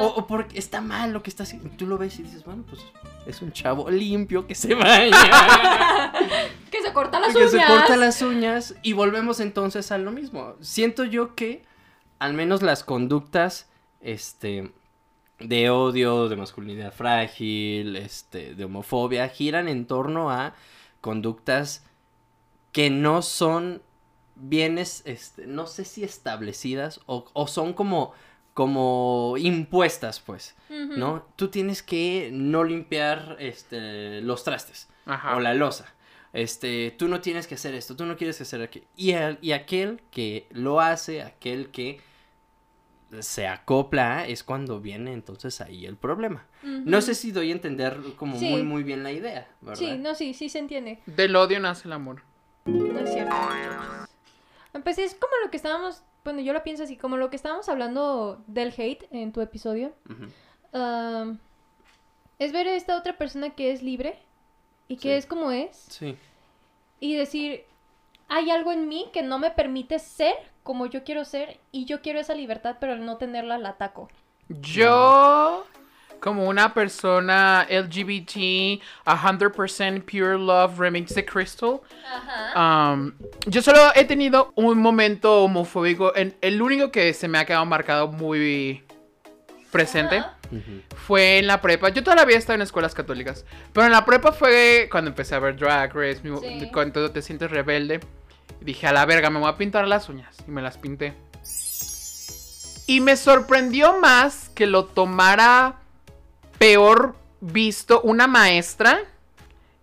[0.00, 1.68] O, o porque está mal lo que está haciendo.
[1.70, 2.80] Tú lo ves y dices, bueno, pues
[3.26, 6.12] es un chavo limpio que se baña,
[6.70, 7.50] Que se corta las que uñas.
[7.50, 10.54] se corta las uñas y volvemos entonces a lo mismo.
[10.60, 11.62] Siento yo que
[12.18, 13.68] al menos las conductas,
[14.00, 14.72] este,
[15.40, 20.54] de odio, de masculinidad frágil, este, de homofobia, giran en torno a
[21.00, 21.84] conductas
[22.72, 23.82] que no son
[24.36, 28.12] bienes, este, no sé si establecidas o, o son como,
[28.54, 30.54] como impuestas, pues.
[30.70, 31.26] ¿no?
[31.36, 35.36] Tú tienes que no limpiar, este, los trastes Ajá.
[35.36, 35.92] o la losa.
[36.32, 38.86] Este, tú no tienes que hacer esto, tú no quieres que hacer aquello.
[38.96, 42.00] Y, el- y aquel que lo hace, aquel que
[43.20, 46.46] se acopla, es cuando viene entonces ahí el problema.
[46.62, 48.48] No sé si doy a entender como Sí.
[48.50, 49.78] muy, muy bien la idea, ¿verdad?
[49.78, 51.00] Sí, no, sí, sí se entiende.
[51.06, 52.22] Del odio nace el amor.
[52.64, 53.34] No es cierto.
[54.82, 57.68] Pues es como lo que estábamos, bueno, yo lo pienso así, como lo que estábamos
[57.68, 59.92] hablando del hate en tu episodio.
[62.38, 64.18] Es ver a esta otra persona que es libre
[64.88, 65.10] y que Sí.
[65.10, 66.16] es como es Sí.
[67.00, 67.64] y decir,
[68.28, 72.00] hay algo en mí que no me permite ser como yo quiero ser y yo
[72.00, 74.08] quiero esa libertad, pero al no tenerla la ataco.
[74.48, 75.64] Yo,
[76.24, 81.82] como una persona LGBT, 100% pure love remix de Crystal,
[82.56, 83.12] um,
[83.46, 87.66] yo solo he tenido un momento homofóbico, en, el único que se me ha quedado
[87.66, 88.82] marcado muy
[89.70, 90.16] presente.
[90.16, 90.38] Ajá.
[91.06, 91.90] Fue en la prepa.
[91.90, 93.44] Yo todavía estado en escuelas católicas.
[93.72, 96.20] Pero en la prepa fue cuando empecé a ver Drag Race.
[96.22, 96.70] mi- Sí.
[96.72, 98.00] Cuando te sientes rebelde.
[98.62, 100.36] Y dije, a la verga, me voy a pintar las uñas.
[100.46, 101.12] Y me las pinté.
[102.86, 105.80] Y me sorprendió más que lo tomara
[106.64, 109.00] peor visto una maestra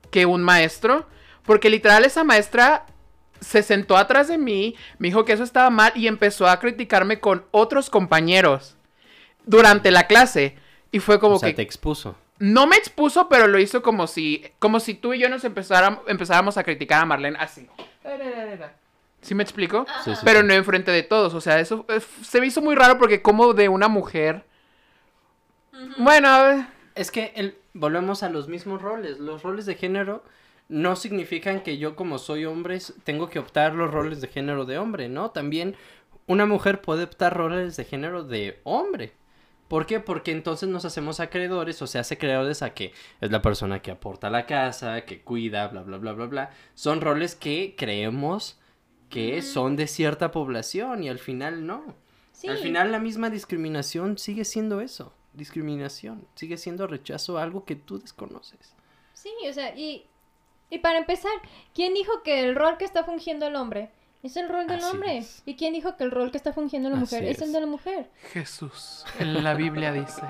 [0.09, 1.05] que un maestro.
[1.43, 2.87] Porque literal esa maestra
[3.39, 7.19] se sentó atrás de mí, me dijo que eso estaba mal y empezó a criticarme
[7.19, 8.77] con otros compañeros
[9.45, 10.55] durante la clase.
[10.91, 12.15] Y fue como o sea, que te expuso.
[12.39, 16.01] no me expuso, pero lo hizo como si, como si tú y yo nos empezáramos,
[16.07, 17.67] empezáramos a criticar a Marlene así.
[19.21, 19.85] ¿Sí me explico?
[20.03, 20.47] Sí, sí, Pero sí.
[20.47, 21.35] no enfrente de todos.
[21.35, 24.45] O sea, eso eh, se me hizo muy raro porque como de una mujer.
[25.97, 26.65] Bueno, a ver,
[26.95, 29.19] Es que el- volvemos a los mismos roles.
[29.19, 30.23] Los roles de género
[30.67, 34.77] no significan que yo como soy hombre tengo que optar los roles de género de
[34.77, 35.31] hombre, ¿no?
[35.31, 35.75] También
[36.27, 39.13] una mujer puede optar roles de género de hombre.
[39.69, 40.01] ¿Por qué?
[40.01, 42.91] Porque entonces nos hacemos acreedores o se hace acreedores a que
[43.21, 46.49] es la persona que aporta la casa, que cuida, bla, bla, bla, bla, bla.
[46.75, 48.59] Son roles que creemos
[49.09, 51.95] que son de cierta población y al final no.
[52.33, 52.49] Sí.
[52.49, 55.13] Al final la misma discriminación sigue siendo eso.
[55.33, 56.25] Discriminación.
[56.35, 58.75] Sigue siendo rechazo a algo que tú desconoces.
[59.13, 60.05] Sí, o sea, y,
[60.69, 61.31] y para empezar,
[61.73, 63.89] ¿quién dijo que el rol que está fungiendo el hombre
[64.23, 65.17] es el rol del Así hombre?
[65.17, 65.41] es.
[65.45, 67.41] ¿Y quién dijo que el rol que está fungiendo la mujer es.
[67.41, 68.09] el de la mujer?
[68.33, 69.05] Jesús.
[69.19, 70.21] En la Biblia dice.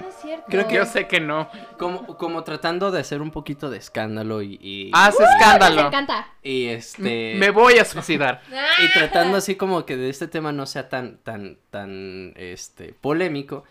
[0.00, 0.46] No es cierto.
[0.48, 1.48] Creo que Yo sé que no.
[1.78, 4.58] Como, como tratando de hacer un poquito de escándalo y...
[4.60, 5.86] y Haz Me escándalo.
[5.86, 6.28] encanta.
[6.42, 7.34] y este...
[7.36, 8.42] Me voy a suicidar.
[8.84, 13.62] y tratando así como que de este tema no sea tan, tan, tan, este, polémico,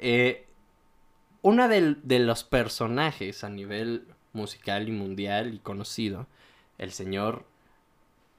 [0.00, 0.46] eh,
[1.42, 6.26] una de los personajes a nivel musical y mundial y conocido,
[6.78, 7.44] el señor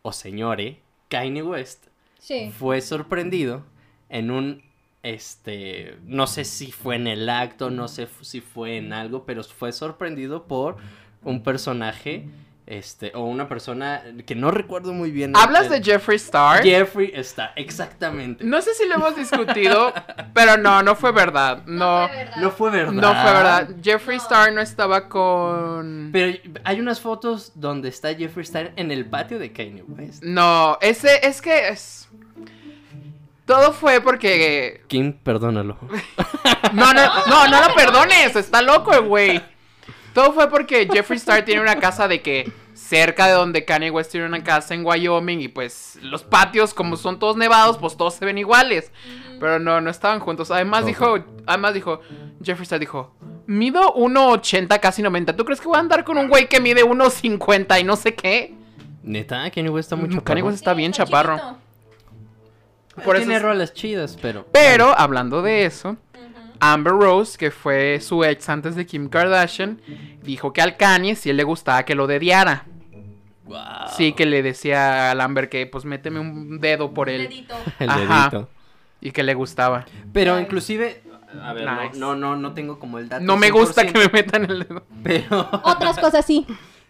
[0.01, 1.87] o señore Kanye West,
[2.19, 2.51] Sí.
[2.57, 3.63] fue sorprendido
[4.09, 4.63] en un,
[5.03, 9.43] este, no sé si fue en el acto, no sé si fue en algo, pero
[9.43, 10.77] fue sorprendido por
[11.23, 12.25] un personaje,
[12.67, 15.33] este, o una persona que no recuerdo muy bien.
[15.35, 16.63] ¿Hablas el- de Jeffree Star?
[16.63, 18.43] Jeffrey está, exactamente.
[18.43, 19.93] No sé si lo hemos discutido,
[20.33, 21.63] pero no, no fue verdad.
[21.67, 22.91] No, No fue verdad.
[22.93, 23.69] no fue verdad.
[23.83, 26.09] Jeffree Star no estaba con...
[26.11, 30.23] Pero hay unas fotos donde está Jeffrey Star en el patio de Kanye West.
[30.23, 32.09] No, ese es que es...
[33.45, 34.81] Todo fue porque...
[34.87, 35.77] Kim, perdónalo.
[36.73, 39.41] No, no, no, no lo perdones, está loco el güey.
[40.15, 44.11] Todo fue porque Jeffree Star tiene una casa de que cerca de donde Kanye West
[44.11, 48.13] tiene una casa en Wyoming y pues los patios como son todos nevados, pues todos
[48.15, 48.91] se ven iguales.
[49.39, 50.49] Pero no, no estaban juntos.
[50.51, 51.99] Además dijo, además dijo,
[52.41, 53.13] Jeffree Star dijo,
[53.45, 55.35] mido 1.80, casi 90.
[55.35, 58.15] ¿Tú crees que voy a andar con un güey que mide 1.50 y no sé
[58.15, 58.55] qué?
[59.03, 61.57] Neta, Kanye West está mucho Kanye West está bien chaparro.
[63.03, 64.47] Por eso Tiene es- rolas chidas, pero.
[64.53, 65.97] Pero hablando de eso,
[66.73, 69.81] Amber Rose, que fue su ex antes de Kim Kardashian,
[70.23, 72.65] dijo que al Kanye sí le gustaba que lo dediara.
[73.45, 73.57] Wow.
[73.95, 77.23] Sí, que le decía al Amber que pues méteme un dedo por él.
[77.29, 77.55] Dedito.
[77.79, 78.29] El Ajá.
[78.31, 78.49] dedito.
[79.01, 79.85] Y que le gustaba.
[80.13, 81.03] Pero inclusive.
[81.43, 81.99] A ver, no- Nice.
[81.99, 83.23] no, no, no tengo como el dato.
[83.23, 84.83] No me gusta 100%, que me metan el dedo.
[85.03, 85.49] Pero.
[85.63, 86.47] Otras cosas sí.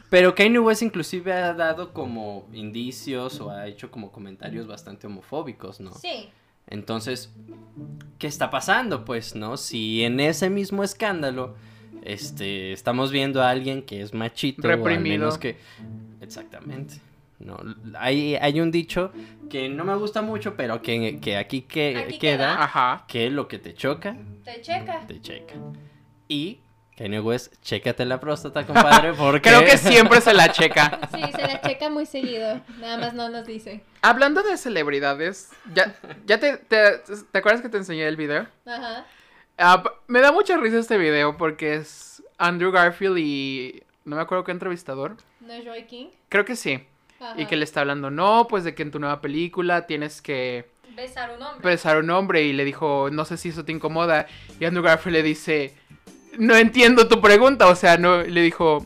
[0.10, 5.80] Pero Kanye West inclusive ha dado como indicios o ha hecho como comentarios bastante homofóbicos,
[5.82, 5.92] ¿no?
[5.94, 6.30] Sí.
[6.68, 7.32] Entonces,
[8.20, 9.06] ¿qué está pasando?
[9.06, 9.58] Pues, ¿no?
[9.58, 11.56] Si en ese mismo escándalo,
[12.04, 15.18] este, estamos viendo a alguien que es machito, o al Reprimido.
[15.20, 15.58] menos que...
[16.22, 16.96] Exactamente.
[17.40, 17.58] No,
[18.00, 19.12] hay, hay un dicho
[19.50, 22.64] que no me gusta mucho, pero que, que aquí, que, Aquí queda, queda.
[22.64, 23.06] Ajá.
[23.08, 25.06] que lo que te choca, Te checa.
[25.06, 25.54] te checa.
[26.30, 26.60] Y,
[26.98, 29.50] Kanye West, chécate la próstata, compadre, porque...
[29.50, 31.00] Creo que siempre se la checa.
[31.14, 32.62] Sí, se la checa muy seguido.
[32.80, 33.82] Nada más no nos dice.
[34.02, 35.94] Hablando de celebridades, ¿ya,
[36.26, 37.00] ya te, te,
[37.32, 38.48] te acuerdas que te enseñé el video?
[38.66, 39.06] Ajá.
[39.58, 43.84] Ah, me da mucha risa este video porque es Andrew Garfield y...
[44.06, 45.18] No me acuerdo qué entrevistador.
[45.42, 46.08] ¿No es Roy King?
[46.30, 46.86] Creo que sí.
[47.20, 47.34] Ajá.
[47.42, 50.70] Y que le está hablando, no, pues de que en tu nueva película tienes que
[50.96, 51.70] Besar un hombre.
[51.72, 54.28] besar a un hombre y le dijo, no sé si eso te incomoda.
[54.60, 55.76] Y Andrew Garfield le dice,
[56.38, 58.86] no entiendo tu pregunta, o sea, no, le dijo,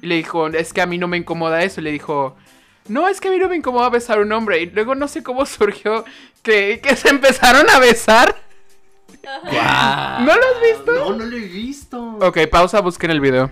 [0.00, 1.80] le dijo, es que a mí no me incomoda eso.
[1.80, 2.36] Y le dijo,
[2.88, 4.60] no, es que a mí no me incomoda besar a un hombre.
[4.62, 6.04] Y luego no sé cómo surgió
[6.42, 8.34] que, que se empezaron a besar.
[9.22, 10.20] ¡Guau!
[10.24, 10.92] ¿No lo has visto?
[10.92, 12.18] No, no lo he visto.
[12.20, 13.50] Ok, pausa, busquen el video.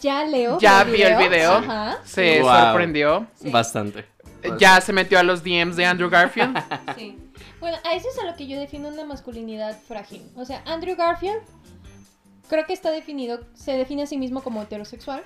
[0.00, 0.58] Ya leo.
[0.58, 1.52] Ya vi el video.
[1.54, 1.98] Ajá.
[2.04, 2.50] Se Wow.
[2.52, 3.26] sorprendió.
[3.44, 4.04] Bastante.
[4.58, 6.58] Ya se metió a los DMs de Andrew Garfield.
[6.96, 7.16] Sí.
[7.62, 10.28] Bueno, a eso es a lo que yo defino una masculinidad frágil.
[10.34, 11.42] O sea, Andrew Garfield
[12.48, 15.22] creo que está definido, se define a sí mismo como heterosexual.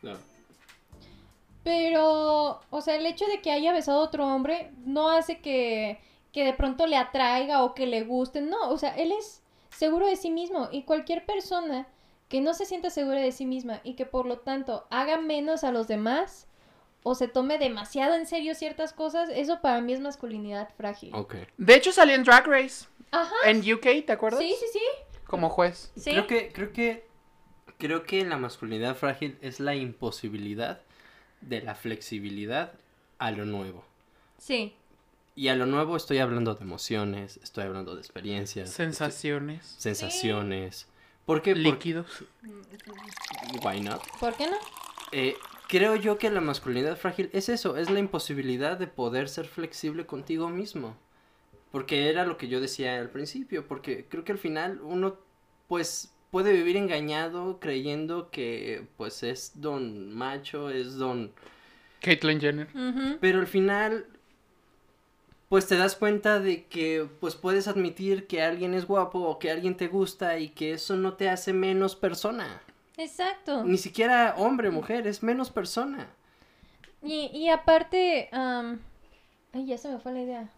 [0.00, 0.12] No.
[1.64, 5.98] Pero, o sea, el hecho de que haya besado a otro hombre no hace que,
[6.30, 8.42] que de pronto le atraiga o que le guste.
[8.42, 10.68] No, o sea, él es seguro de sí mismo.
[10.70, 11.88] Y cualquier persona
[12.28, 15.64] que no se sienta segura de sí misma y que por lo tanto haga menos
[15.64, 16.46] a los demás
[17.02, 21.10] o se tome demasiado en serio ciertas cosas, eso para mí es masculinidad frágil.
[21.14, 21.34] Ok.
[21.58, 22.86] De hecho, salió en Drag Race.
[23.10, 23.34] Ajá.
[23.44, 24.40] En UK, ¿te acuerdas?
[24.40, 24.80] Sí, sí, sí.
[25.26, 25.90] Como juez.
[25.96, 26.10] Sí.
[26.12, 27.06] Creo que, creo que,
[27.78, 30.80] creo que la masculinidad frágil es la imposibilidad
[31.40, 32.72] de la flexibilidad
[33.18, 33.84] a lo nuevo.
[34.38, 34.74] Sí.
[35.34, 39.64] Y a lo nuevo estoy hablando de emociones, estoy hablando de experiencias, Sensaciones.
[39.78, 40.86] estoy- sensaciones.
[41.24, 41.52] ¿Por qué?
[41.54, 42.06] Porque, Líquidos.
[43.64, 44.02] why not?
[44.20, 44.56] ¿Por qué no?
[45.12, 45.36] Eh,
[45.72, 50.04] creo yo que la masculinidad frágil es eso, es la imposibilidad de poder ser flexible
[50.04, 50.98] contigo mismo.
[51.70, 55.16] Porque era lo que yo decía al principio, porque creo que al final uno
[55.68, 61.32] pues puede vivir engañado creyendo que pues es don macho, es don...
[62.02, 62.68] Caitlyn Jenner.
[63.22, 64.04] Pero al final
[65.48, 69.50] pues te das cuenta de que pues puedes admitir que alguien es guapo o que
[69.50, 72.60] alguien te gusta y que eso no te hace menos persona.
[73.02, 73.64] Exacto.
[73.64, 76.06] Ni siquiera hombre, mujer, es menos persona.
[77.02, 78.78] Y, y aparte, am,
[79.52, 80.48] ay, ya se me fue la idea.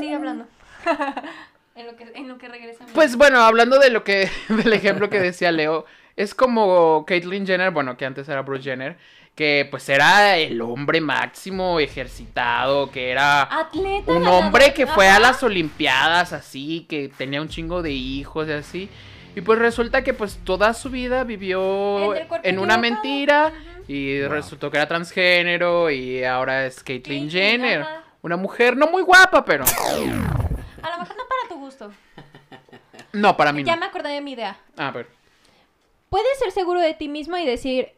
[0.00, 0.46] Sigue hablando.
[1.76, 2.84] en, lo que, en lo que regresa.
[2.84, 5.84] mi- Pues bueno, hablando de lo que, del ejemplo que decía Leo,
[6.16, 8.96] es como Caitlyn Jenner, bueno, que antes era Bruce Jenner,
[9.34, 14.12] que pues era el hombre máximo ejercitado, que era Atleta.
[14.12, 18.52] un hombre que fue a las Olimpiadas así, que tenía un chingo de hijos y
[18.52, 18.88] así.
[19.36, 23.52] Y pues resulta que pues toda su vida vivió En una mentira
[23.88, 24.30] y Wow.
[24.30, 27.82] resultó que era transgénero y ahora es Caitlyn Jenner.
[27.82, 28.00] ajá.
[28.22, 31.90] Una mujer no muy guapa, pero A lo mejor no para tu gusto.
[33.12, 33.80] no, para mí Ya no.
[33.80, 34.56] me acordé de mi idea.
[34.78, 35.08] A ver.
[36.08, 37.92] Puedes ser seguro de ti mismo y decir,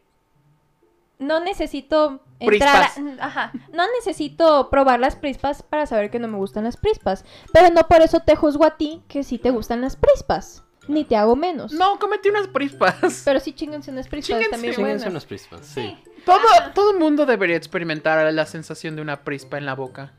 [1.19, 3.25] no necesito entrar a-.
[3.25, 7.23] Ajá, no necesito probar las prispas para saber que no me gustan las prispas.
[7.53, 10.63] Pero no por eso te juzgo a ti que sí te gustan las prispas.
[10.87, 11.73] Ni te hago menos.
[11.73, 13.21] No, cometí unas prispas.
[13.25, 15.11] Pero sí chinguense unas prispas también Chinguense buenas.
[15.11, 15.97] unas prispas, sí.
[16.25, 16.39] Todo,
[16.73, 20.13] todo el mundo debería experimentar la sensación de una prispa en la boca.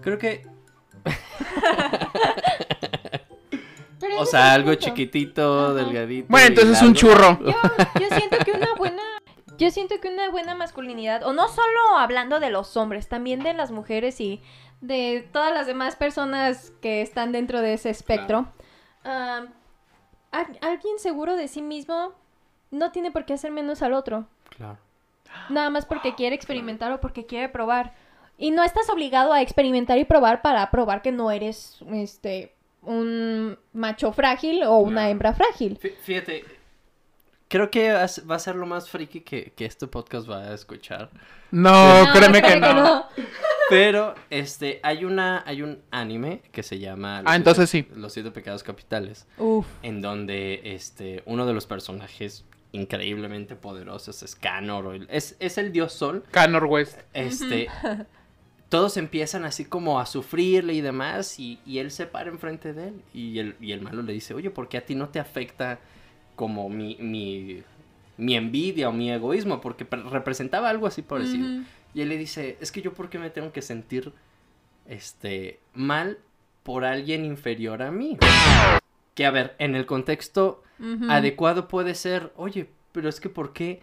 [0.00, 0.46] Creo que,
[4.18, 4.84] o sea, es algo punto.
[4.84, 5.74] chiquitito, Ajá.
[5.74, 6.26] delgadito.
[6.28, 7.00] Bueno, entonces un largo.
[7.00, 7.38] churro.
[7.46, 7.54] Yo,
[8.00, 9.02] yo siento que una buena.
[9.56, 13.54] Yo siento que una buena masculinidad, o no solo hablando de los hombres, también de
[13.54, 14.42] las mujeres y
[14.80, 18.48] de todas las demás personas que están dentro de ese espectro.
[19.04, 22.12] Al- alguien seguro de sí mismo
[22.70, 24.26] no tiene por qué hacer menos al otro.
[24.56, 24.78] Claro.
[25.48, 27.94] Nada más porque quiere experimentar o porque quiere probar.
[28.36, 33.56] Y no estás obligado a experimentar y probar para probar que no eres este un
[33.72, 35.78] macho frágil o una hembra frágil.
[35.78, 36.44] Fí- Fíjate,
[37.48, 41.10] creo que va a ser lo más friki que, que este podcast va a escuchar.
[41.52, 43.06] No, No, créeme que créeme no.
[43.70, 47.22] Pero, este, hay una, hay un anime que se llama...
[47.22, 48.00] Los Ah, entonces Siete- sí.
[48.00, 49.26] Los siete pecados capitales.
[49.38, 49.66] Uf.
[49.82, 55.06] En donde, este, uno de los personajes increíblemente poderosos es Canor.
[55.08, 56.24] Es, es el dios sol.
[56.30, 57.00] Canor West.
[57.12, 57.68] Este...
[58.70, 62.88] Todos empiezan así como a sufrirle y demás, y, y él se para enfrente de
[62.88, 62.94] él.
[63.12, 65.78] Y el, y el malo le dice, oye, ¿por qué a ti no te afecta
[66.34, 67.62] como mi, mi,
[68.16, 69.60] mi envidia o mi egoísmo?
[69.60, 71.46] Porque pre- representaba algo así parecido.
[71.46, 71.64] Ujú.
[71.94, 74.12] Y él le dice, es que yo por qué me tengo que sentir
[74.86, 76.18] este mal
[76.62, 78.18] por alguien inferior a mí.
[79.14, 80.62] Que a ver, en el contexto
[81.10, 83.80] adecuado puede ser, oye, pero es que ¿por qué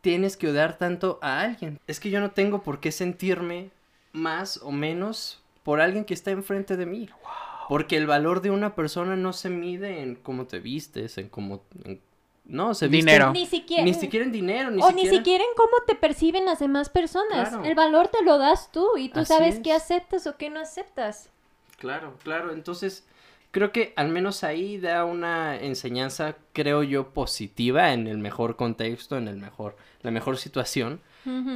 [0.00, 1.80] tienes que odiar tanto a alguien?
[1.86, 3.70] Es que yo no tengo por qué sentirme
[4.12, 7.08] más o menos por alguien que está enfrente de mí.
[7.68, 11.62] Porque el valor de una persona no se mide en cómo te vistes, en cómo...
[11.84, 12.00] en-
[12.44, 13.32] No, se Dinero.
[13.32, 13.84] Ni siquiera.
[13.84, 15.10] Ni siquiera en dinero, ni o siquiera...
[15.10, 17.48] ni siquiera en cómo te perciben las demás personas.
[17.48, 17.64] Claro.
[17.64, 19.60] El valor te lo das tú y tú Así sabes es.
[19.62, 21.30] qué aceptas o qué no aceptas.
[21.78, 22.52] Claro, claro.
[22.52, 23.06] Entonces,
[23.50, 29.16] creo que al menos ahí da una enseñanza, creo yo, positiva en el mejor contexto,
[29.16, 31.00] en el mejor, la mejor situación.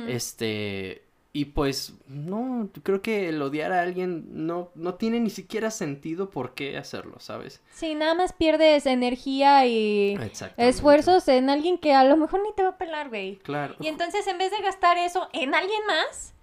[0.06, 1.02] Este,
[1.40, 6.30] y pues, no, creo que el odiar a alguien no, no tiene ni siquiera sentido
[6.30, 7.62] por qué hacerlo, ¿sabes?
[7.72, 10.18] Sí, nada más pierdes energía y
[10.56, 13.36] esfuerzos en alguien que a lo mejor ni te va a pelar, güey.
[13.36, 13.76] Claro.
[13.78, 16.34] Y entonces en vez de gastar eso en alguien más,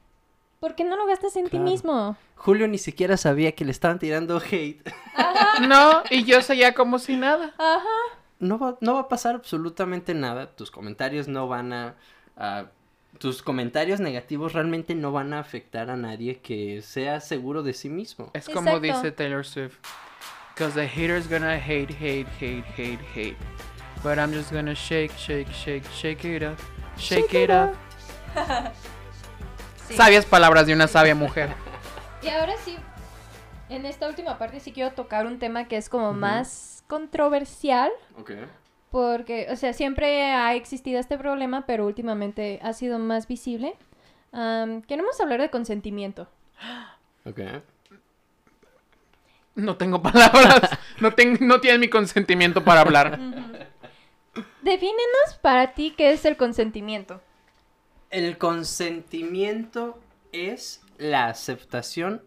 [0.61, 2.15] ¿por qué no lo gastas en ti mismo?
[2.35, 4.81] Julio ni siquiera sabía que le estaban tirando hate.
[5.67, 7.53] No, y yo seguía como si nada.
[7.57, 7.85] Ajá.
[8.39, 10.55] no va, no va a pasar absolutamente nada.
[10.55, 11.95] Tus comentarios no van a,
[12.37, 12.67] a-
[13.19, 17.89] Tus comentarios negativos realmente no van a afectar a nadie que sea seguro de sí
[17.89, 18.31] mismo.
[18.33, 18.81] Es como Exacto.
[18.81, 19.77] dice Taylor Swift.
[20.53, 23.37] Because the haters gonna hate, hate, hate, hate, hate.
[24.03, 26.57] But I'm just gonna shake, shake, shake, shake it up.
[26.97, 27.73] Shake, it up.
[29.87, 29.93] Sí.
[29.93, 31.49] Sabias palabras de una sabia mujer.
[32.23, 32.75] Y ahora sí,
[33.69, 37.91] en esta última parte sí quiero tocar un tema que es como más controversial.
[38.17, 38.31] Ok.
[38.95, 43.73] Porque, o sea, siempre ha existido este problema, pero últimamente ha sido más visible.
[44.87, 46.29] Queremos hablar de consentimiento.
[47.25, 47.41] Ok.
[49.55, 50.79] No tengo palabras.
[51.01, 53.19] No, ten- no tienen mi consentimiento para hablar.
[54.61, 57.19] Defínenos para ti qué es el consentimiento.
[58.11, 59.99] El consentimiento
[60.31, 62.21] es la aceptación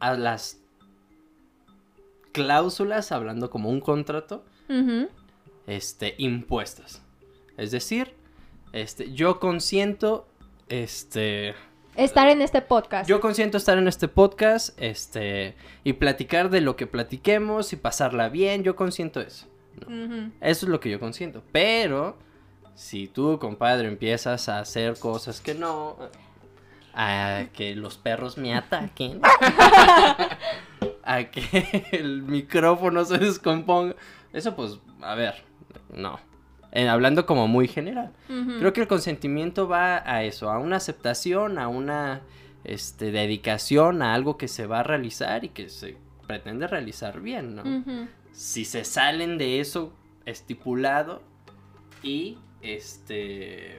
[0.00, 0.58] a las
[2.32, 5.10] cláusulas, hablando como un contrato, Ujú.
[5.66, 7.02] Este, impuestas.
[7.56, 8.14] Es decir,
[8.72, 10.26] este, yo consiento,
[10.68, 11.54] este,
[11.96, 13.08] Estar en este podcast.
[13.08, 15.54] yo consiento estar en este podcast, este,
[15.84, 19.46] y platicar de lo que platiquemos y pasarla bien, yo consiento eso.
[20.40, 21.42] Eso es lo que yo consiento.
[21.52, 22.16] Pero
[22.74, 25.96] si tú, compadre, empiezas a hacer cosas que no,
[26.94, 29.20] a que los perros me ataquen,
[31.04, 33.94] a que el micrófono se descomponga.
[34.32, 35.44] Eso pues, a ver,
[35.94, 36.18] no.
[36.72, 38.12] Eh, hablando como muy general.
[38.26, 42.22] Creo que el consentimiento va a eso, a una aceptación, a una
[42.64, 45.96] este, dedicación, a algo que se va a realizar y que se
[46.26, 48.06] pretende realizar bien, ¿no?
[48.32, 49.92] Si se salen de eso
[50.26, 51.22] estipulado
[52.02, 53.78] y este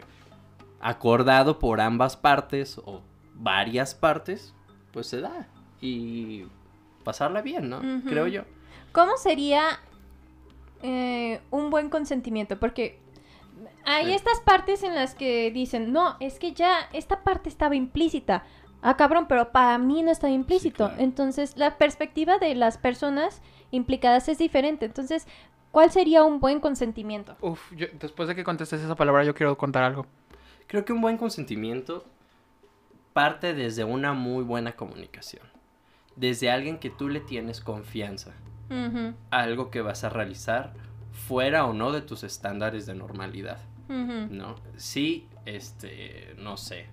[0.80, 3.02] acordado por ambas partes o
[3.34, 4.54] varias partes,
[4.93, 5.48] pues se da
[5.82, 6.46] y
[7.04, 7.82] pasarla bien, ¿no?
[8.08, 8.43] Creo yo.
[8.93, 9.82] ¿Cómo sería
[10.86, 12.59] eh, un buen consentimiento?
[12.59, 12.99] Porque
[13.86, 14.13] hay Sí.
[14.13, 18.43] estas partes en las que dicen, no, es que ya esta parte estaba implícita.
[18.81, 20.88] Ah, cabrón, pero para mí no estaba implícito.
[20.89, 21.01] claro.
[21.01, 24.86] Entonces, la perspectiva de las personas implicadas es diferente.
[24.86, 25.25] Entonces,
[25.71, 27.36] ¿cuál sería un buen consentimiento?
[27.41, 30.05] Uf, yo- después de que contestes esa palabra, yo quiero contar algo.
[30.67, 32.05] Creo que un buen consentimiento
[33.13, 35.43] parte desde una muy buena comunicación.
[36.15, 38.33] Desde alguien que tú le tienes confianza.
[39.32, 40.74] Algo que vas a realizar
[41.11, 43.59] fuera o no de tus estándares de normalidad.
[43.88, 44.28] ujú.
[44.32, 44.55] ¿no?
[44.78, 46.88] Sí, este, no sé.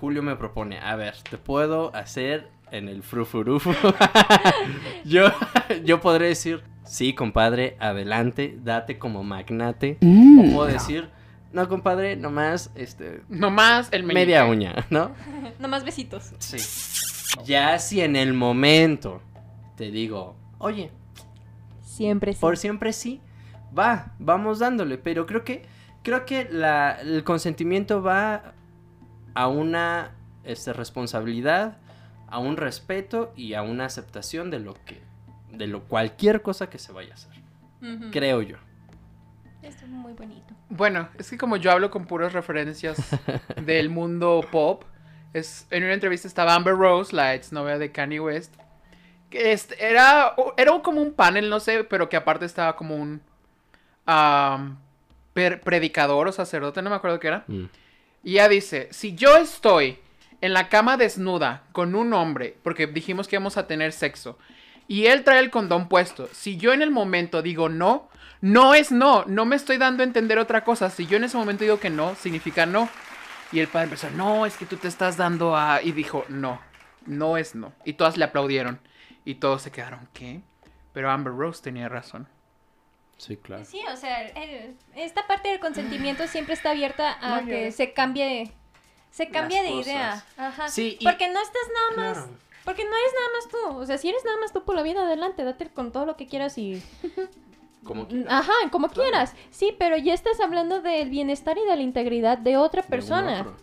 [0.00, 3.72] Julio me propone, a ver, te puedo hacer en el frufurufu.
[5.04, 5.26] yo,
[5.84, 9.98] yo podré decir, sí, compadre, adelante, date como magnate.
[10.02, 11.08] O puedo decir,
[11.52, 14.26] no, compadre, nomás, este, Nomás el meñique.
[14.26, 15.12] media uña, ¿no?
[15.60, 16.32] Nomás besitos.
[16.38, 16.56] Sí.
[17.44, 19.20] Ya si en el momento
[19.82, 20.92] te digo, oye,
[21.82, 22.40] Siempre sí.
[22.40, 23.20] por siempre sí.
[23.76, 24.96] Va, vamos dándole.
[24.96, 25.66] Pero creo que.
[26.04, 28.54] Creo que la, el consentimiento va
[29.34, 30.12] a una
[30.44, 31.78] este, responsabilidad,
[32.28, 35.02] a un respeto y a una aceptación de lo que.
[35.50, 37.32] de lo cualquier cosa que se vaya a hacer.
[38.12, 38.58] Creo yo.
[39.62, 40.54] Esto es muy bonito.
[40.70, 42.98] Bueno, es que como yo hablo con puras referencias
[43.66, 44.84] del mundo pop,
[45.32, 48.54] es, en una entrevista estaba Amber Rose, la exnovia de Kanye West,
[49.32, 53.20] este, era, era como un panel, no sé, pero que aparte estaba como un
[55.34, 57.44] predicador o sacerdote, no me acuerdo qué era.
[57.46, 57.64] Mm.
[58.24, 59.98] Y ella dice, si yo estoy
[60.40, 64.38] en la cama desnuda con un hombre, porque dijimos que íbamos a tener sexo,
[64.88, 68.08] y él trae el condón puesto, si yo en el momento digo no,
[68.40, 71.36] no es no, no me estoy dando a entender otra cosa, si yo en ese
[71.36, 72.88] momento digo que no, significa no.
[73.52, 75.82] Y el padre empezó, no, es que tú te estás dando a...
[75.82, 76.58] Y dijo, no,
[77.06, 77.72] no es no.
[77.84, 78.80] Y todas le aplaudieron.
[79.24, 80.40] Y todos se quedaron, ¿qué?
[80.92, 82.28] Pero Amber Rose tenía razón.
[83.18, 83.64] Sí, claro.
[83.64, 87.92] Sí, o sea, el- esta parte del consentimiento siempre está abierta a No que se
[87.92, 88.50] cambie,
[89.10, 90.24] se cambie Las de idea.
[90.36, 90.68] Ajá.
[90.68, 92.38] Sí, y- Porque no estás nada más, Claro.
[92.64, 93.78] porque no eres nada más tú.
[93.80, 96.16] O sea, si eres nada más tú por la vida, adelante, date con todo lo
[96.16, 96.82] que quieras y
[97.84, 98.32] Como quieras.
[98.32, 99.34] Ajá, como quieras.
[99.50, 103.40] Sí, pero ya estás hablando del bienestar y de la integridad de otra De persona.
[103.40, 103.56] otro.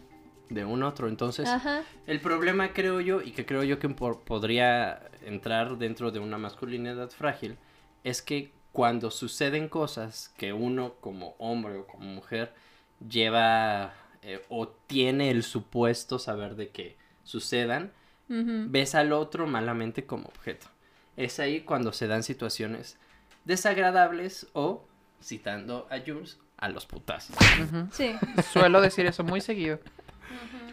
[0.50, 1.08] De un otro.
[1.08, 1.84] Entonces, Ajá.
[2.08, 6.38] El problema, creo yo, y que creo yo que por- podría entrar dentro de una
[6.38, 7.58] masculinidad frágil,
[8.04, 12.52] es que cuando suceden cosas que uno como hombre o como mujer
[13.08, 17.92] lleva eh, o tiene el supuesto saber de que sucedan,
[18.28, 20.68] ves al otro malamente como objeto.
[21.18, 22.98] Es ahí cuando se dan situaciones
[23.46, 24.86] desagradables o,
[25.22, 27.36] citando a Jules, a los putazos.
[27.64, 27.88] Ujú.
[27.92, 28.16] Sí.
[28.52, 29.80] Suelo decir eso muy seguido.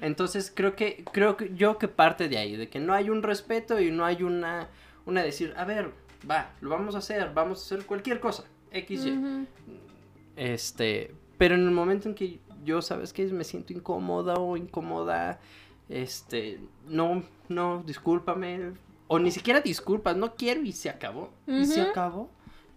[0.01, 3.23] Entonces creo que creo que yo que parte de ahí, de que no hay un
[3.23, 4.69] respeto y no hay una
[5.05, 5.93] una decir, a ver,
[6.29, 9.07] va, lo vamos a hacer, vamos a hacer cualquier cosa, X.
[10.37, 15.41] Este, pero en el momento en que yo sabes que me siento incómoda o incómoda,
[15.89, 18.73] este, no no discúlpame
[19.09, 21.31] o ni siquiera disculpas, no quiero y se acabó.
[21.47, 22.31] Y se acabó.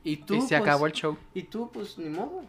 [0.04, 1.18] Y tú y se pues, acabó el show.
[1.34, 2.44] y tú, pues, ni modo.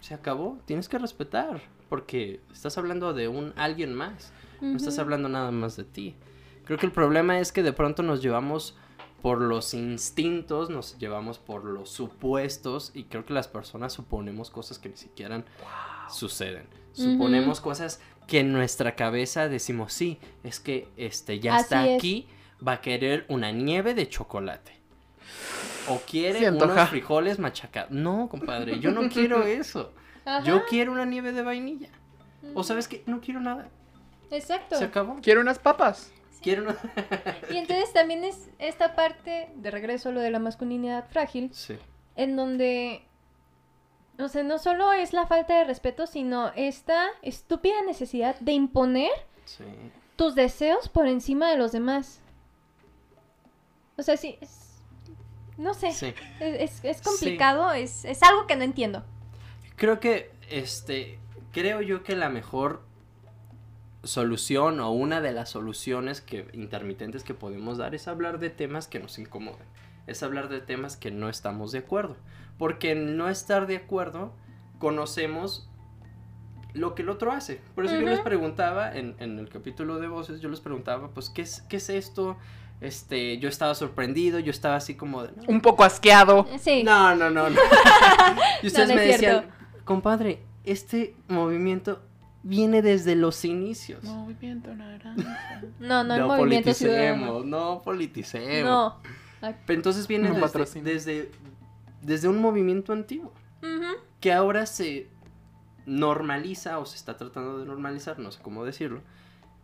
[0.00, 0.58] Se acabó.
[0.66, 1.60] Tienes que respetar.
[1.92, 4.32] Porque estás hablando de un alguien más.
[4.62, 6.14] No estás hablando nada más de ti.
[6.64, 8.78] Creo que el problema es que de pronto nos llevamos
[9.20, 12.92] por los instintos, nos llevamos por los supuestos.
[12.94, 15.44] Y creo que las personas suponemos cosas que ni siquiera
[16.08, 16.64] suceden.
[16.94, 21.98] Suponemos cosas que en nuestra cabeza decimos, sí, es que este ya Así está es.
[21.98, 22.26] aquí,
[22.66, 24.72] va a querer una nieve de chocolate.
[25.88, 27.90] O quiere unos frijoles machacados.
[27.90, 29.92] No, compadre, yo no quiero eso.
[30.24, 31.88] Ajá, Yo quiero una nieve de vainilla.
[32.54, 33.68] O sabes qué, no quiero nada.
[34.30, 34.76] Exacto.
[34.76, 35.16] Se acabó.
[35.22, 36.12] Quiero unas papas.
[36.42, 36.76] Quiero una...
[37.50, 41.76] Y entonces también es esta parte, de regreso a lo de la masculinidad frágil, Sí.
[42.16, 43.04] en donde,
[44.18, 49.10] o sea, no solo es la falta de respeto, sino esta estúpida necesidad de imponer
[49.44, 49.64] Sí.
[50.16, 52.20] tus deseos por encima de los demás.
[53.96, 54.82] O sea, sí, es-
[55.58, 56.12] no sé, Sí.
[56.40, 59.04] es, es- es complicado, es, es algo que no entiendo.
[59.82, 61.18] Creo que, este,
[61.50, 62.82] creo yo que la mejor
[64.04, 68.86] solución o una de las soluciones que intermitentes que podemos dar es hablar de temas
[68.86, 69.66] que nos incomodan.
[70.06, 72.16] Es hablar de temas que no estamos de acuerdo.
[72.58, 74.32] Porque en no estar de acuerdo
[74.78, 75.68] conocemos
[76.74, 77.60] lo que el otro hace.
[77.74, 81.28] Por eso yo les preguntaba en, en el capítulo de voces, yo les preguntaba, pues,
[81.28, 82.36] ¿qué es, qué es esto?
[82.80, 85.32] Este, yo estaba sorprendido, yo estaba así como de...
[85.32, 86.46] "No, Un poco asqueado.
[86.60, 86.84] Sí.
[86.84, 87.50] no, no, no.
[87.50, 87.60] no.
[88.62, 89.61] y ustedes No, no me decían.
[89.84, 92.00] Compadre, este movimiento
[92.42, 94.04] viene desde los inicios.
[94.04, 95.62] Movimiento naranja.
[95.78, 97.26] No, no, el movimiento ciudadano.
[97.26, 98.64] politicemos, no politicemos.
[98.64, 99.52] No.
[99.68, 101.30] Entonces viene No desde, desde,
[102.00, 103.96] desde un movimiento antiguo, ujú.
[104.20, 105.08] que ahora se
[105.84, 109.00] normaliza o se está tratando de normalizar, no sé cómo decirlo,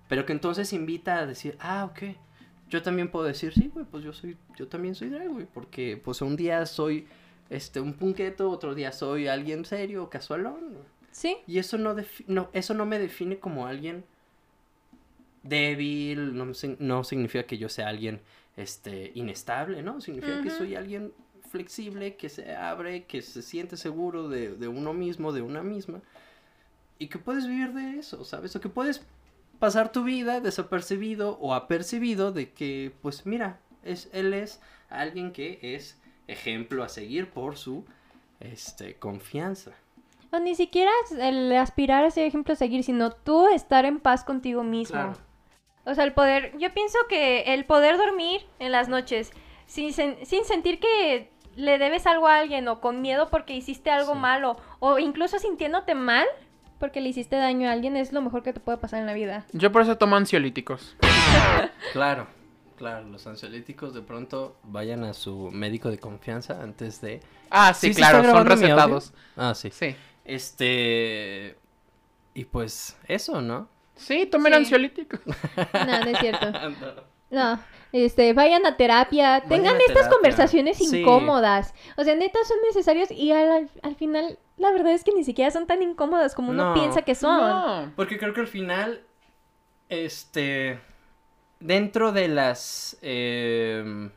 [0.09, 2.17] pero que entonces invita a decir, ah, ok,
[2.69, 6.01] yo también puedo decir, sí, güey, pues yo soy, yo también soy drag, güey, porque
[6.03, 7.07] pues un día soy
[7.51, 10.79] este un punqueto, otro día soy alguien serio, casualón.
[11.11, 11.39] Sí.
[11.47, 11.97] Y eso no,
[12.27, 14.05] no, eso no me define como alguien
[15.43, 18.21] débil, no, no significa que yo sea alguien
[18.57, 20.01] este, inestable, ¿no?
[20.01, 21.13] Significa que soy alguien
[21.49, 26.03] flexible, que se abre, que se siente seguro de, de uno mismo, de una misma.
[26.99, 28.55] Y que puedes vivir de eso, ¿sabes?
[28.57, 29.03] O que puedes
[29.59, 35.59] pasar tu vida desapercibido o apercibido de que, pues mira, es, él es alguien que
[35.63, 35.99] es
[36.29, 37.85] ejemplo a seguir por su
[38.41, 39.73] este, confianza.
[40.31, 44.25] O ni siquiera el aspirar a ser ejemplo a seguir, sino tú estar en paz
[44.25, 44.93] contigo mismo.
[44.95, 45.17] Claro.
[45.87, 49.33] O sea, el poder, yo pienso que el poder dormir en las noches
[49.67, 53.91] sin, sen- sin sentir que le debes algo a alguien o con miedo porque hiciste
[53.91, 54.19] algo Sí.
[54.19, 56.27] malo o incluso sintiéndote mal
[56.79, 59.15] porque le hiciste daño a alguien es lo mejor que te puede pasar en la
[59.15, 59.47] vida.
[59.53, 60.95] Yo por eso tomo ansiolíticos.
[61.93, 62.27] Claro,
[62.79, 67.21] claro, los ansiolíticos de pronto vayan a su médico de confianza antes de...
[67.51, 69.13] Ah, sí, ¿Sí se claro, son recetados.
[69.37, 69.71] Ah, sí.
[69.71, 69.95] Sí.
[70.25, 71.57] Este...
[72.35, 73.69] Y pues eso, ¿no?
[73.97, 74.59] Sí, tomen Sí.
[74.61, 75.21] ansiolíticos.
[75.75, 76.47] No, no es cierto.
[77.31, 77.61] No,
[77.93, 80.11] este, vayan a terapia, Vayan tengan a estas terapia.
[80.17, 81.01] conversaciones Sí.
[81.01, 81.75] incómodas.
[81.99, 85.25] O sea, neta son necesarios y al, al- al final la verdad es que ni
[85.25, 86.75] siquiera son tan incómodas como uno No.
[86.75, 87.37] piensa que son.
[87.39, 87.93] No.
[87.97, 89.03] Porque creo que al final,
[89.91, 90.79] este,
[91.61, 94.11] dentro de las eh,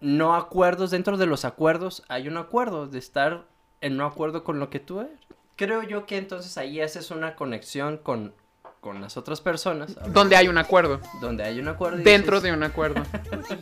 [0.00, 3.44] no acuerdos, dentro de los acuerdos, hay un acuerdo de estar
[3.80, 5.18] en no acuerdo con lo que tú eres.
[5.56, 8.34] Creo yo que entonces ahí haces una conexión con,
[8.80, 11.00] con las otras personas, Donde hay un acuerdo.
[11.20, 11.98] donde hay un acuerdo.
[11.98, 13.02] Dentro dices, de un acuerdo.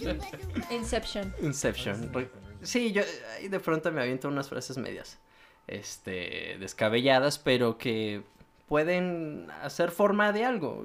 [0.70, 1.34] Inception.
[1.42, 2.10] Inception.
[2.62, 3.02] Sí, yo
[3.36, 5.18] ahí de pronto me aviento unas frases medias,
[5.66, 8.22] este, descabelladas, pero que
[8.66, 10.84] pueden hacer forma de algo.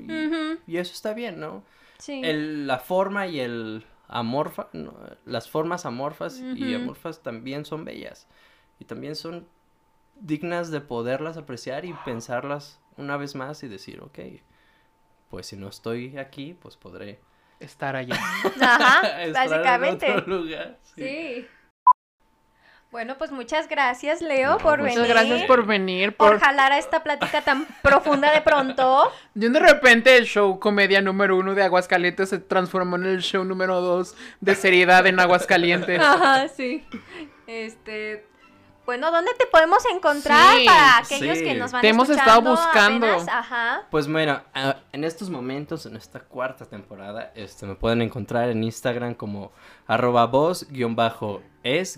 [0.66, 1.64] Y eso está bien, ¿no?
[1.98, 2.22] Sí.
[2.24, 4.94] El, la forma y el amorfa, no,
[5.26, 8.28] las formas amorfas y amorfas también son bellas.
[8.80, 9.48] Y también son
[10.20, 14.20] dignas de poderlas apreciar y pensarlas una vez más y decir, ok,
[15.30, 17.20] pues si no estoy aquí, pues podré
[17.60, 18.16] Estar allá.
[18.62, 20.12] Ajá, estar en básicamente.
[20.12, 20.78] otro lugar.
[20.84, 21.02] sí.
[21.04, 21.48] Sí.
[22.96, 25.00] Bueno, pues muchas gracias, Leo, No, por muchas venir.
[25.10, 26.16] Muchas gracias por venir.
[26.16, 26.40] por Por...
[26.40, 29.12] jalar a esta plática tan profunda de pronto.
[29.34, 33.44] De de repente el show comedia número uno de Aguascalientes se transformó en el show
[33.44, 36.00] número dos de seriedad en Aguascalientes.
[36.02, 36.88] Ajá, sí.
[37.48, 38.26] Este,
[38.86, 41.44] bueno, ¿dónde te podemos encontrar Sí, para aquellos sí.
[41.44, 43.08] que nos van Te hemos estado buscando.
[43.08, 43.28] apenas?
[43.28, 43.82] Ajá.
[43.92, 44.42] Pues bueno,
[44.94, 49.52] en estos momentos, en esta cuarta temporada, este, me pueden encontrar en Instagram como
[49.86, 51.98] arroba voz-es-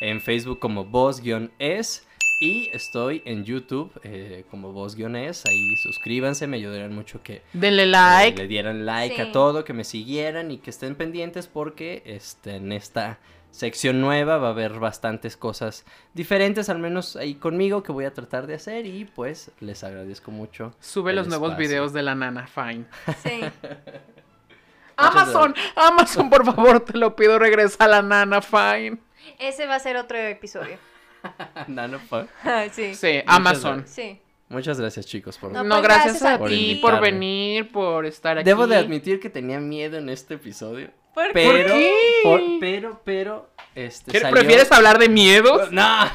[0.00, 2.06] en Facebook como voz-es
[2.40, 7.86] y estoy en YouTube eh, como voz-es, ahí suscríbanse, me ayudarían mucho que Denle eh,
[7.86, 8.42] like.
[8.42, 9.20] le dieran like Sí.
[9.22, 13.18] a todo, que me siguieran y que estén pendientes porque este, en esta
[13.52, 18.12] sección nueva va a haber bastantes cosas diferentes, al menos ahí conmigo, que voy a
[18.12, 20.74] tratar de hacer y pues les agradezco mucho.
[20.78, 21.68] Sube los nuevos espacio.
[21.68, 22.84] videos de la nana, fine.
[23.22, 23.40] Sí.
[24.98, 28.98] Amazon, Amazon, por favor, te lo pido, regresa a la nana, fine.
[29.38, 30.78] Ese va a ser otro episodio.
[32.72, 32.94] Sí.
[32.94, 33.84] Sí, Amazon.
[33.86, 34.20] Sí.
[34.48, 38.38] Muchas gracias chicos por No, No, pues, gracias, gracias a, ti por venir, por estar
[38.38, 38.44] aquí.
[38.44, 40.90] Debo de admitir que tenía miedo en este episodio.
[41.14, 41.32] ¿Por qué?
[41.32, 41.94] Pero, qué?
[42.22, 45.70] por- pero, pero, este, ¿Qué- salió- ¿Prefieres hablar de miedos?
[45.72, 46.08] No,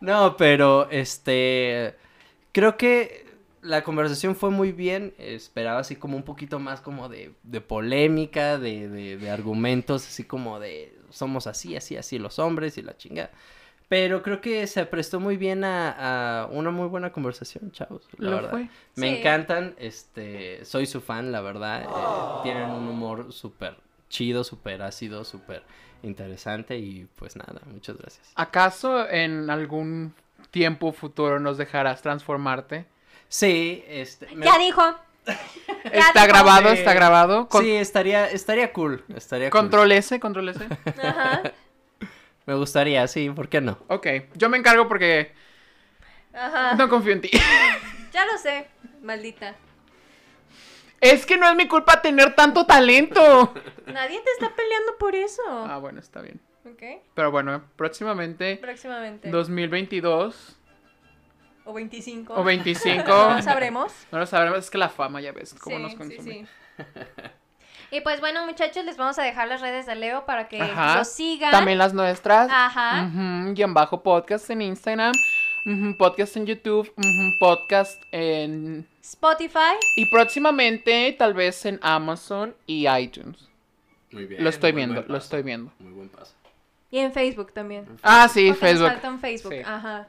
[0.00, 1.94] no, pero este,
[2.52, 3.26] creo que
[3.62, 5.14] la conversación fue muy bien.
[5.18, 10.24] Esperaba así como un poquito más como de, de polémica, de, de, de argumentos, así
[10.24, 13.30] como de somos así, así, así los hombres y la chinga.
[13.88, 18.02] Pero creo que se prestó muy bien a, a una muy buena conversación, chavos.
[18.18, 18.50] La Lo verdad.
[18.50, 18.68] fue.
[18.96, 19.16] Me Sí.
[19.18, 21.82] encantan, este, soy su fan, la verdad.
[21.82, 23.76] eh, tienen un humor súper
[24.08, 25.62] chido, súper ácido, súper
[26.02, 28.32] interesante y pues nada, muchas gracias.
[28.34, 30.14] ¿Acaso en algún
[30.50, 32.86] tiempo futuro nos dejarás transformarte?
[33.28, 34.34] Sí, este.
[34.34, 34.82] me- Ya dijo.
[35.84, 37.48] Está grabado, está grabado.
[37.48, 39.04] Con- Sí, estaría, estaría cool.
[39.14, 39.60] Estaría cool.
[39.60, 40.66] Control S, control S.
[41.02, 41.42] Ajá.
[42.46, 43.78] Me gustaría, sí, ¿por qué no?
[43.88, 45.32] Ok, yo me encargo porque
[46.32, 46.74] Ajá.
[46.74, 47.30] no confío en ti.
[48.12, 48.66] Ya lo sé.
[49.02, 49.54] Maldita.
[51.02, 53.52] Es que no es mi culpa tener tanto talento.
[53.86, 55.42] Nadie te está peleando por eso.
[55.48, 56.40] Ah, bueno, está bien.
[56.64, 56.82] Ok.
[57.14, 59.28] Pero bueno, próximamente, Próximamente.
[59.30, 60.55] 2022
[61.66, 62.34] O 25.
[62.34, 63.04] o 25.
[63.06, 63.92] No sabremos.
[64.12, 66.32] No lo sabremos, es que la fama ya ves cómo Sí, nos sí, consume.
[66.32, 66.46] sí.
[67.92, 70.98] Y pues bueno, muchachos, les vamos a dejar las redes de Leo para que Ajá.
[70.98, 71.52] lo sigan.
[71.52, 72.48] También las nuestras.
[72.52, 73.04] Ajá.
[73.08, 75.12] Ujú, guion bajo podcast en Instagram.
[75.64, 76.92] ujú, podcast en YouTube.
[76.96, 78.88] ujú, podcast en...
[79.00, 79.76] Spotify.
[79.94, 83.38] Y próximamente tal vez en Amazon y iTunes.
[84.10, 84.42] Muy bien.
[84.42, 85.70] Lo estoy muy viendo, lo estoy viendo.
[85.78, 86.34] Muy buen paso.
[86.90, 87.86] Y en Facebook también.
[88.02, 88.88] Ah, sí, Porque nos Facebook.
[88.88, 89.52] falta un Facebook.
[89.52, 89.60] Sí.
[89.64, 90.08] Ajá.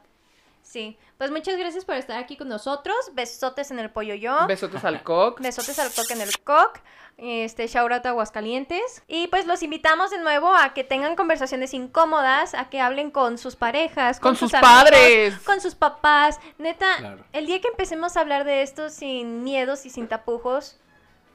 [0.68, 0.97] Sí.
[1.18, 2.95] Pues muchas gracias por estar aquí con nosotros.
[3.13, 4.45] Besotes en el pollo yo.
[4.47, 5.41] Besotes al cox.
[5.41, 6.80] Besotes al coque en el coc.
[7.18, 9.01] Este, shout out a Aguascalientes.
[9.07, 13.38] Y pues los invitamos de nuevo a que tengan conversaciones incómodas, a que hablen con
[13.38, 15.39] sus parejas, Con sus amigos, padres.
[15.39, 16.38] con sus papás.
[16.57, 17.24] Neta, Claro.
[17.32, 20.78] el día que empecemos a hablar de esto sin miedos y sin tapujos,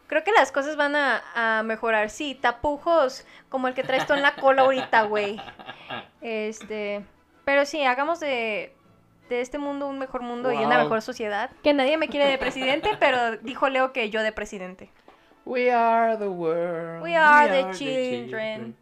[0.09, 2.11] creo que las cosas van a, a mejorar.
[2.11, 5.41] Sí, tapujos como el que traes tú en la cola ahorita, güey.
[6.21, 7.05] Este,
[7.45, 8.77] pero sí, hagamos de,
[9.33, 11.51] de este mundo un mejor mundo y una mejor sociedad.
[11.63, 14.91] Que nadie me quiere de presidente, pero dijo Leo que yo de presidente.
[15.45, 17.03] We are the world.
[17.03, 18.77] We are, We the, are the children.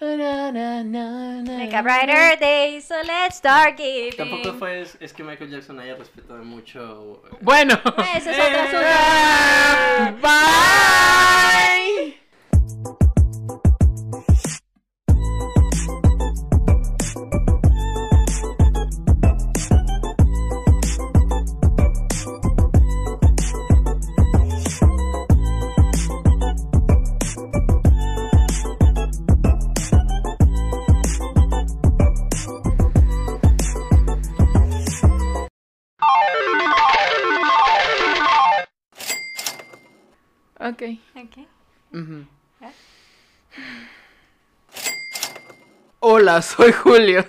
[0.00, 4.16] Na, na, na, na, Make a brighter day, so let's start giving.
[4.16, 7.22] Tampoco fue, es, es que Michael Jackson haya respetado mucho.
[7.30, 7.74] eh, Bueno.
[8.16, 10.20] Ese es otro asunto.
[10.22, 11.89] Bye.
[46.00, 47.24] Hola, soy Julio.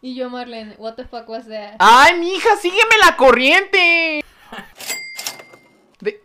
[0.00, 1.76] Y yo, Marlene, what the fuck was that?
[1.78, 4.24] ¡Ay, mija, sígueme la corriente!
[6.00, 6.22] De-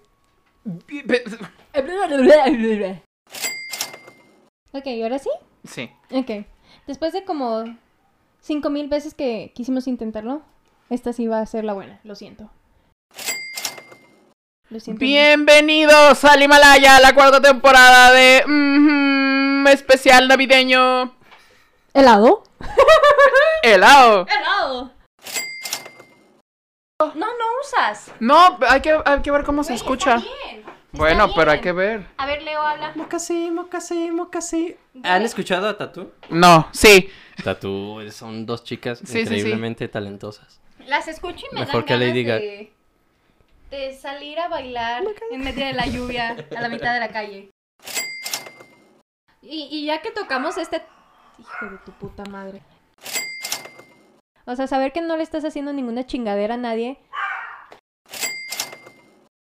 [4.74, 5.30] Ok, ¿y ahora sí?
[5.66, 5.90] Sí.
[6.12, 6.46] Ok.
[6.88, 7.64] Después de como
[8.42, 10.42] cinco mil veces que quisimos intentarlo,
[10.90, 12.50] esta sí va a ser la buena, lo siento.
[14.74, 15.00] Lo siento.
[15.02, 21.16] Bienvenidos al Himalaya, la cuarta temporada de mm, especial navideño.
[21.94, 22.44] ¿Helado?
[23.62, 24.26] Helado.
[24.28, 24.92] ¡Helado!
[27.00, 28.12] No, no usas.
[28.20, 30.16] No, hay que, hay que ver cómo se escucha.
[30.16, 30.60] Está bien.
[30.62, 31.64] Está Bueno, pero hay bien.
[31.64, 32.08] que ver.
[32.18, 32.94] A ver, Leo, habla.
[32.96, 34.76] Mocasí, mocasí, mocasí.
[35.04, 36.12] ¿Han escuchado a Tatu?
[36.32, 37.12] No, sí.
[37.44, 39.20] Tatu son dos chicas Sí, sí, sí.
[39.22, 40.62] increíblemente talentosas.
[40.88, 42.40] Las escucho y me Mejor dan que ganas Lady Gaga.
[42.40, 42.73] de,
[43.74, 47.50] de salir a bailar en medio de la lluvia a la mitad de la calle.
[49.42, 50.84] Y, y ya que tocamos este...
[51.40, 52.62] Hijo de tu puta madre.
[54.46, 57.00] O sea, saber que no le estás haciendo ninguna chingadera a nadie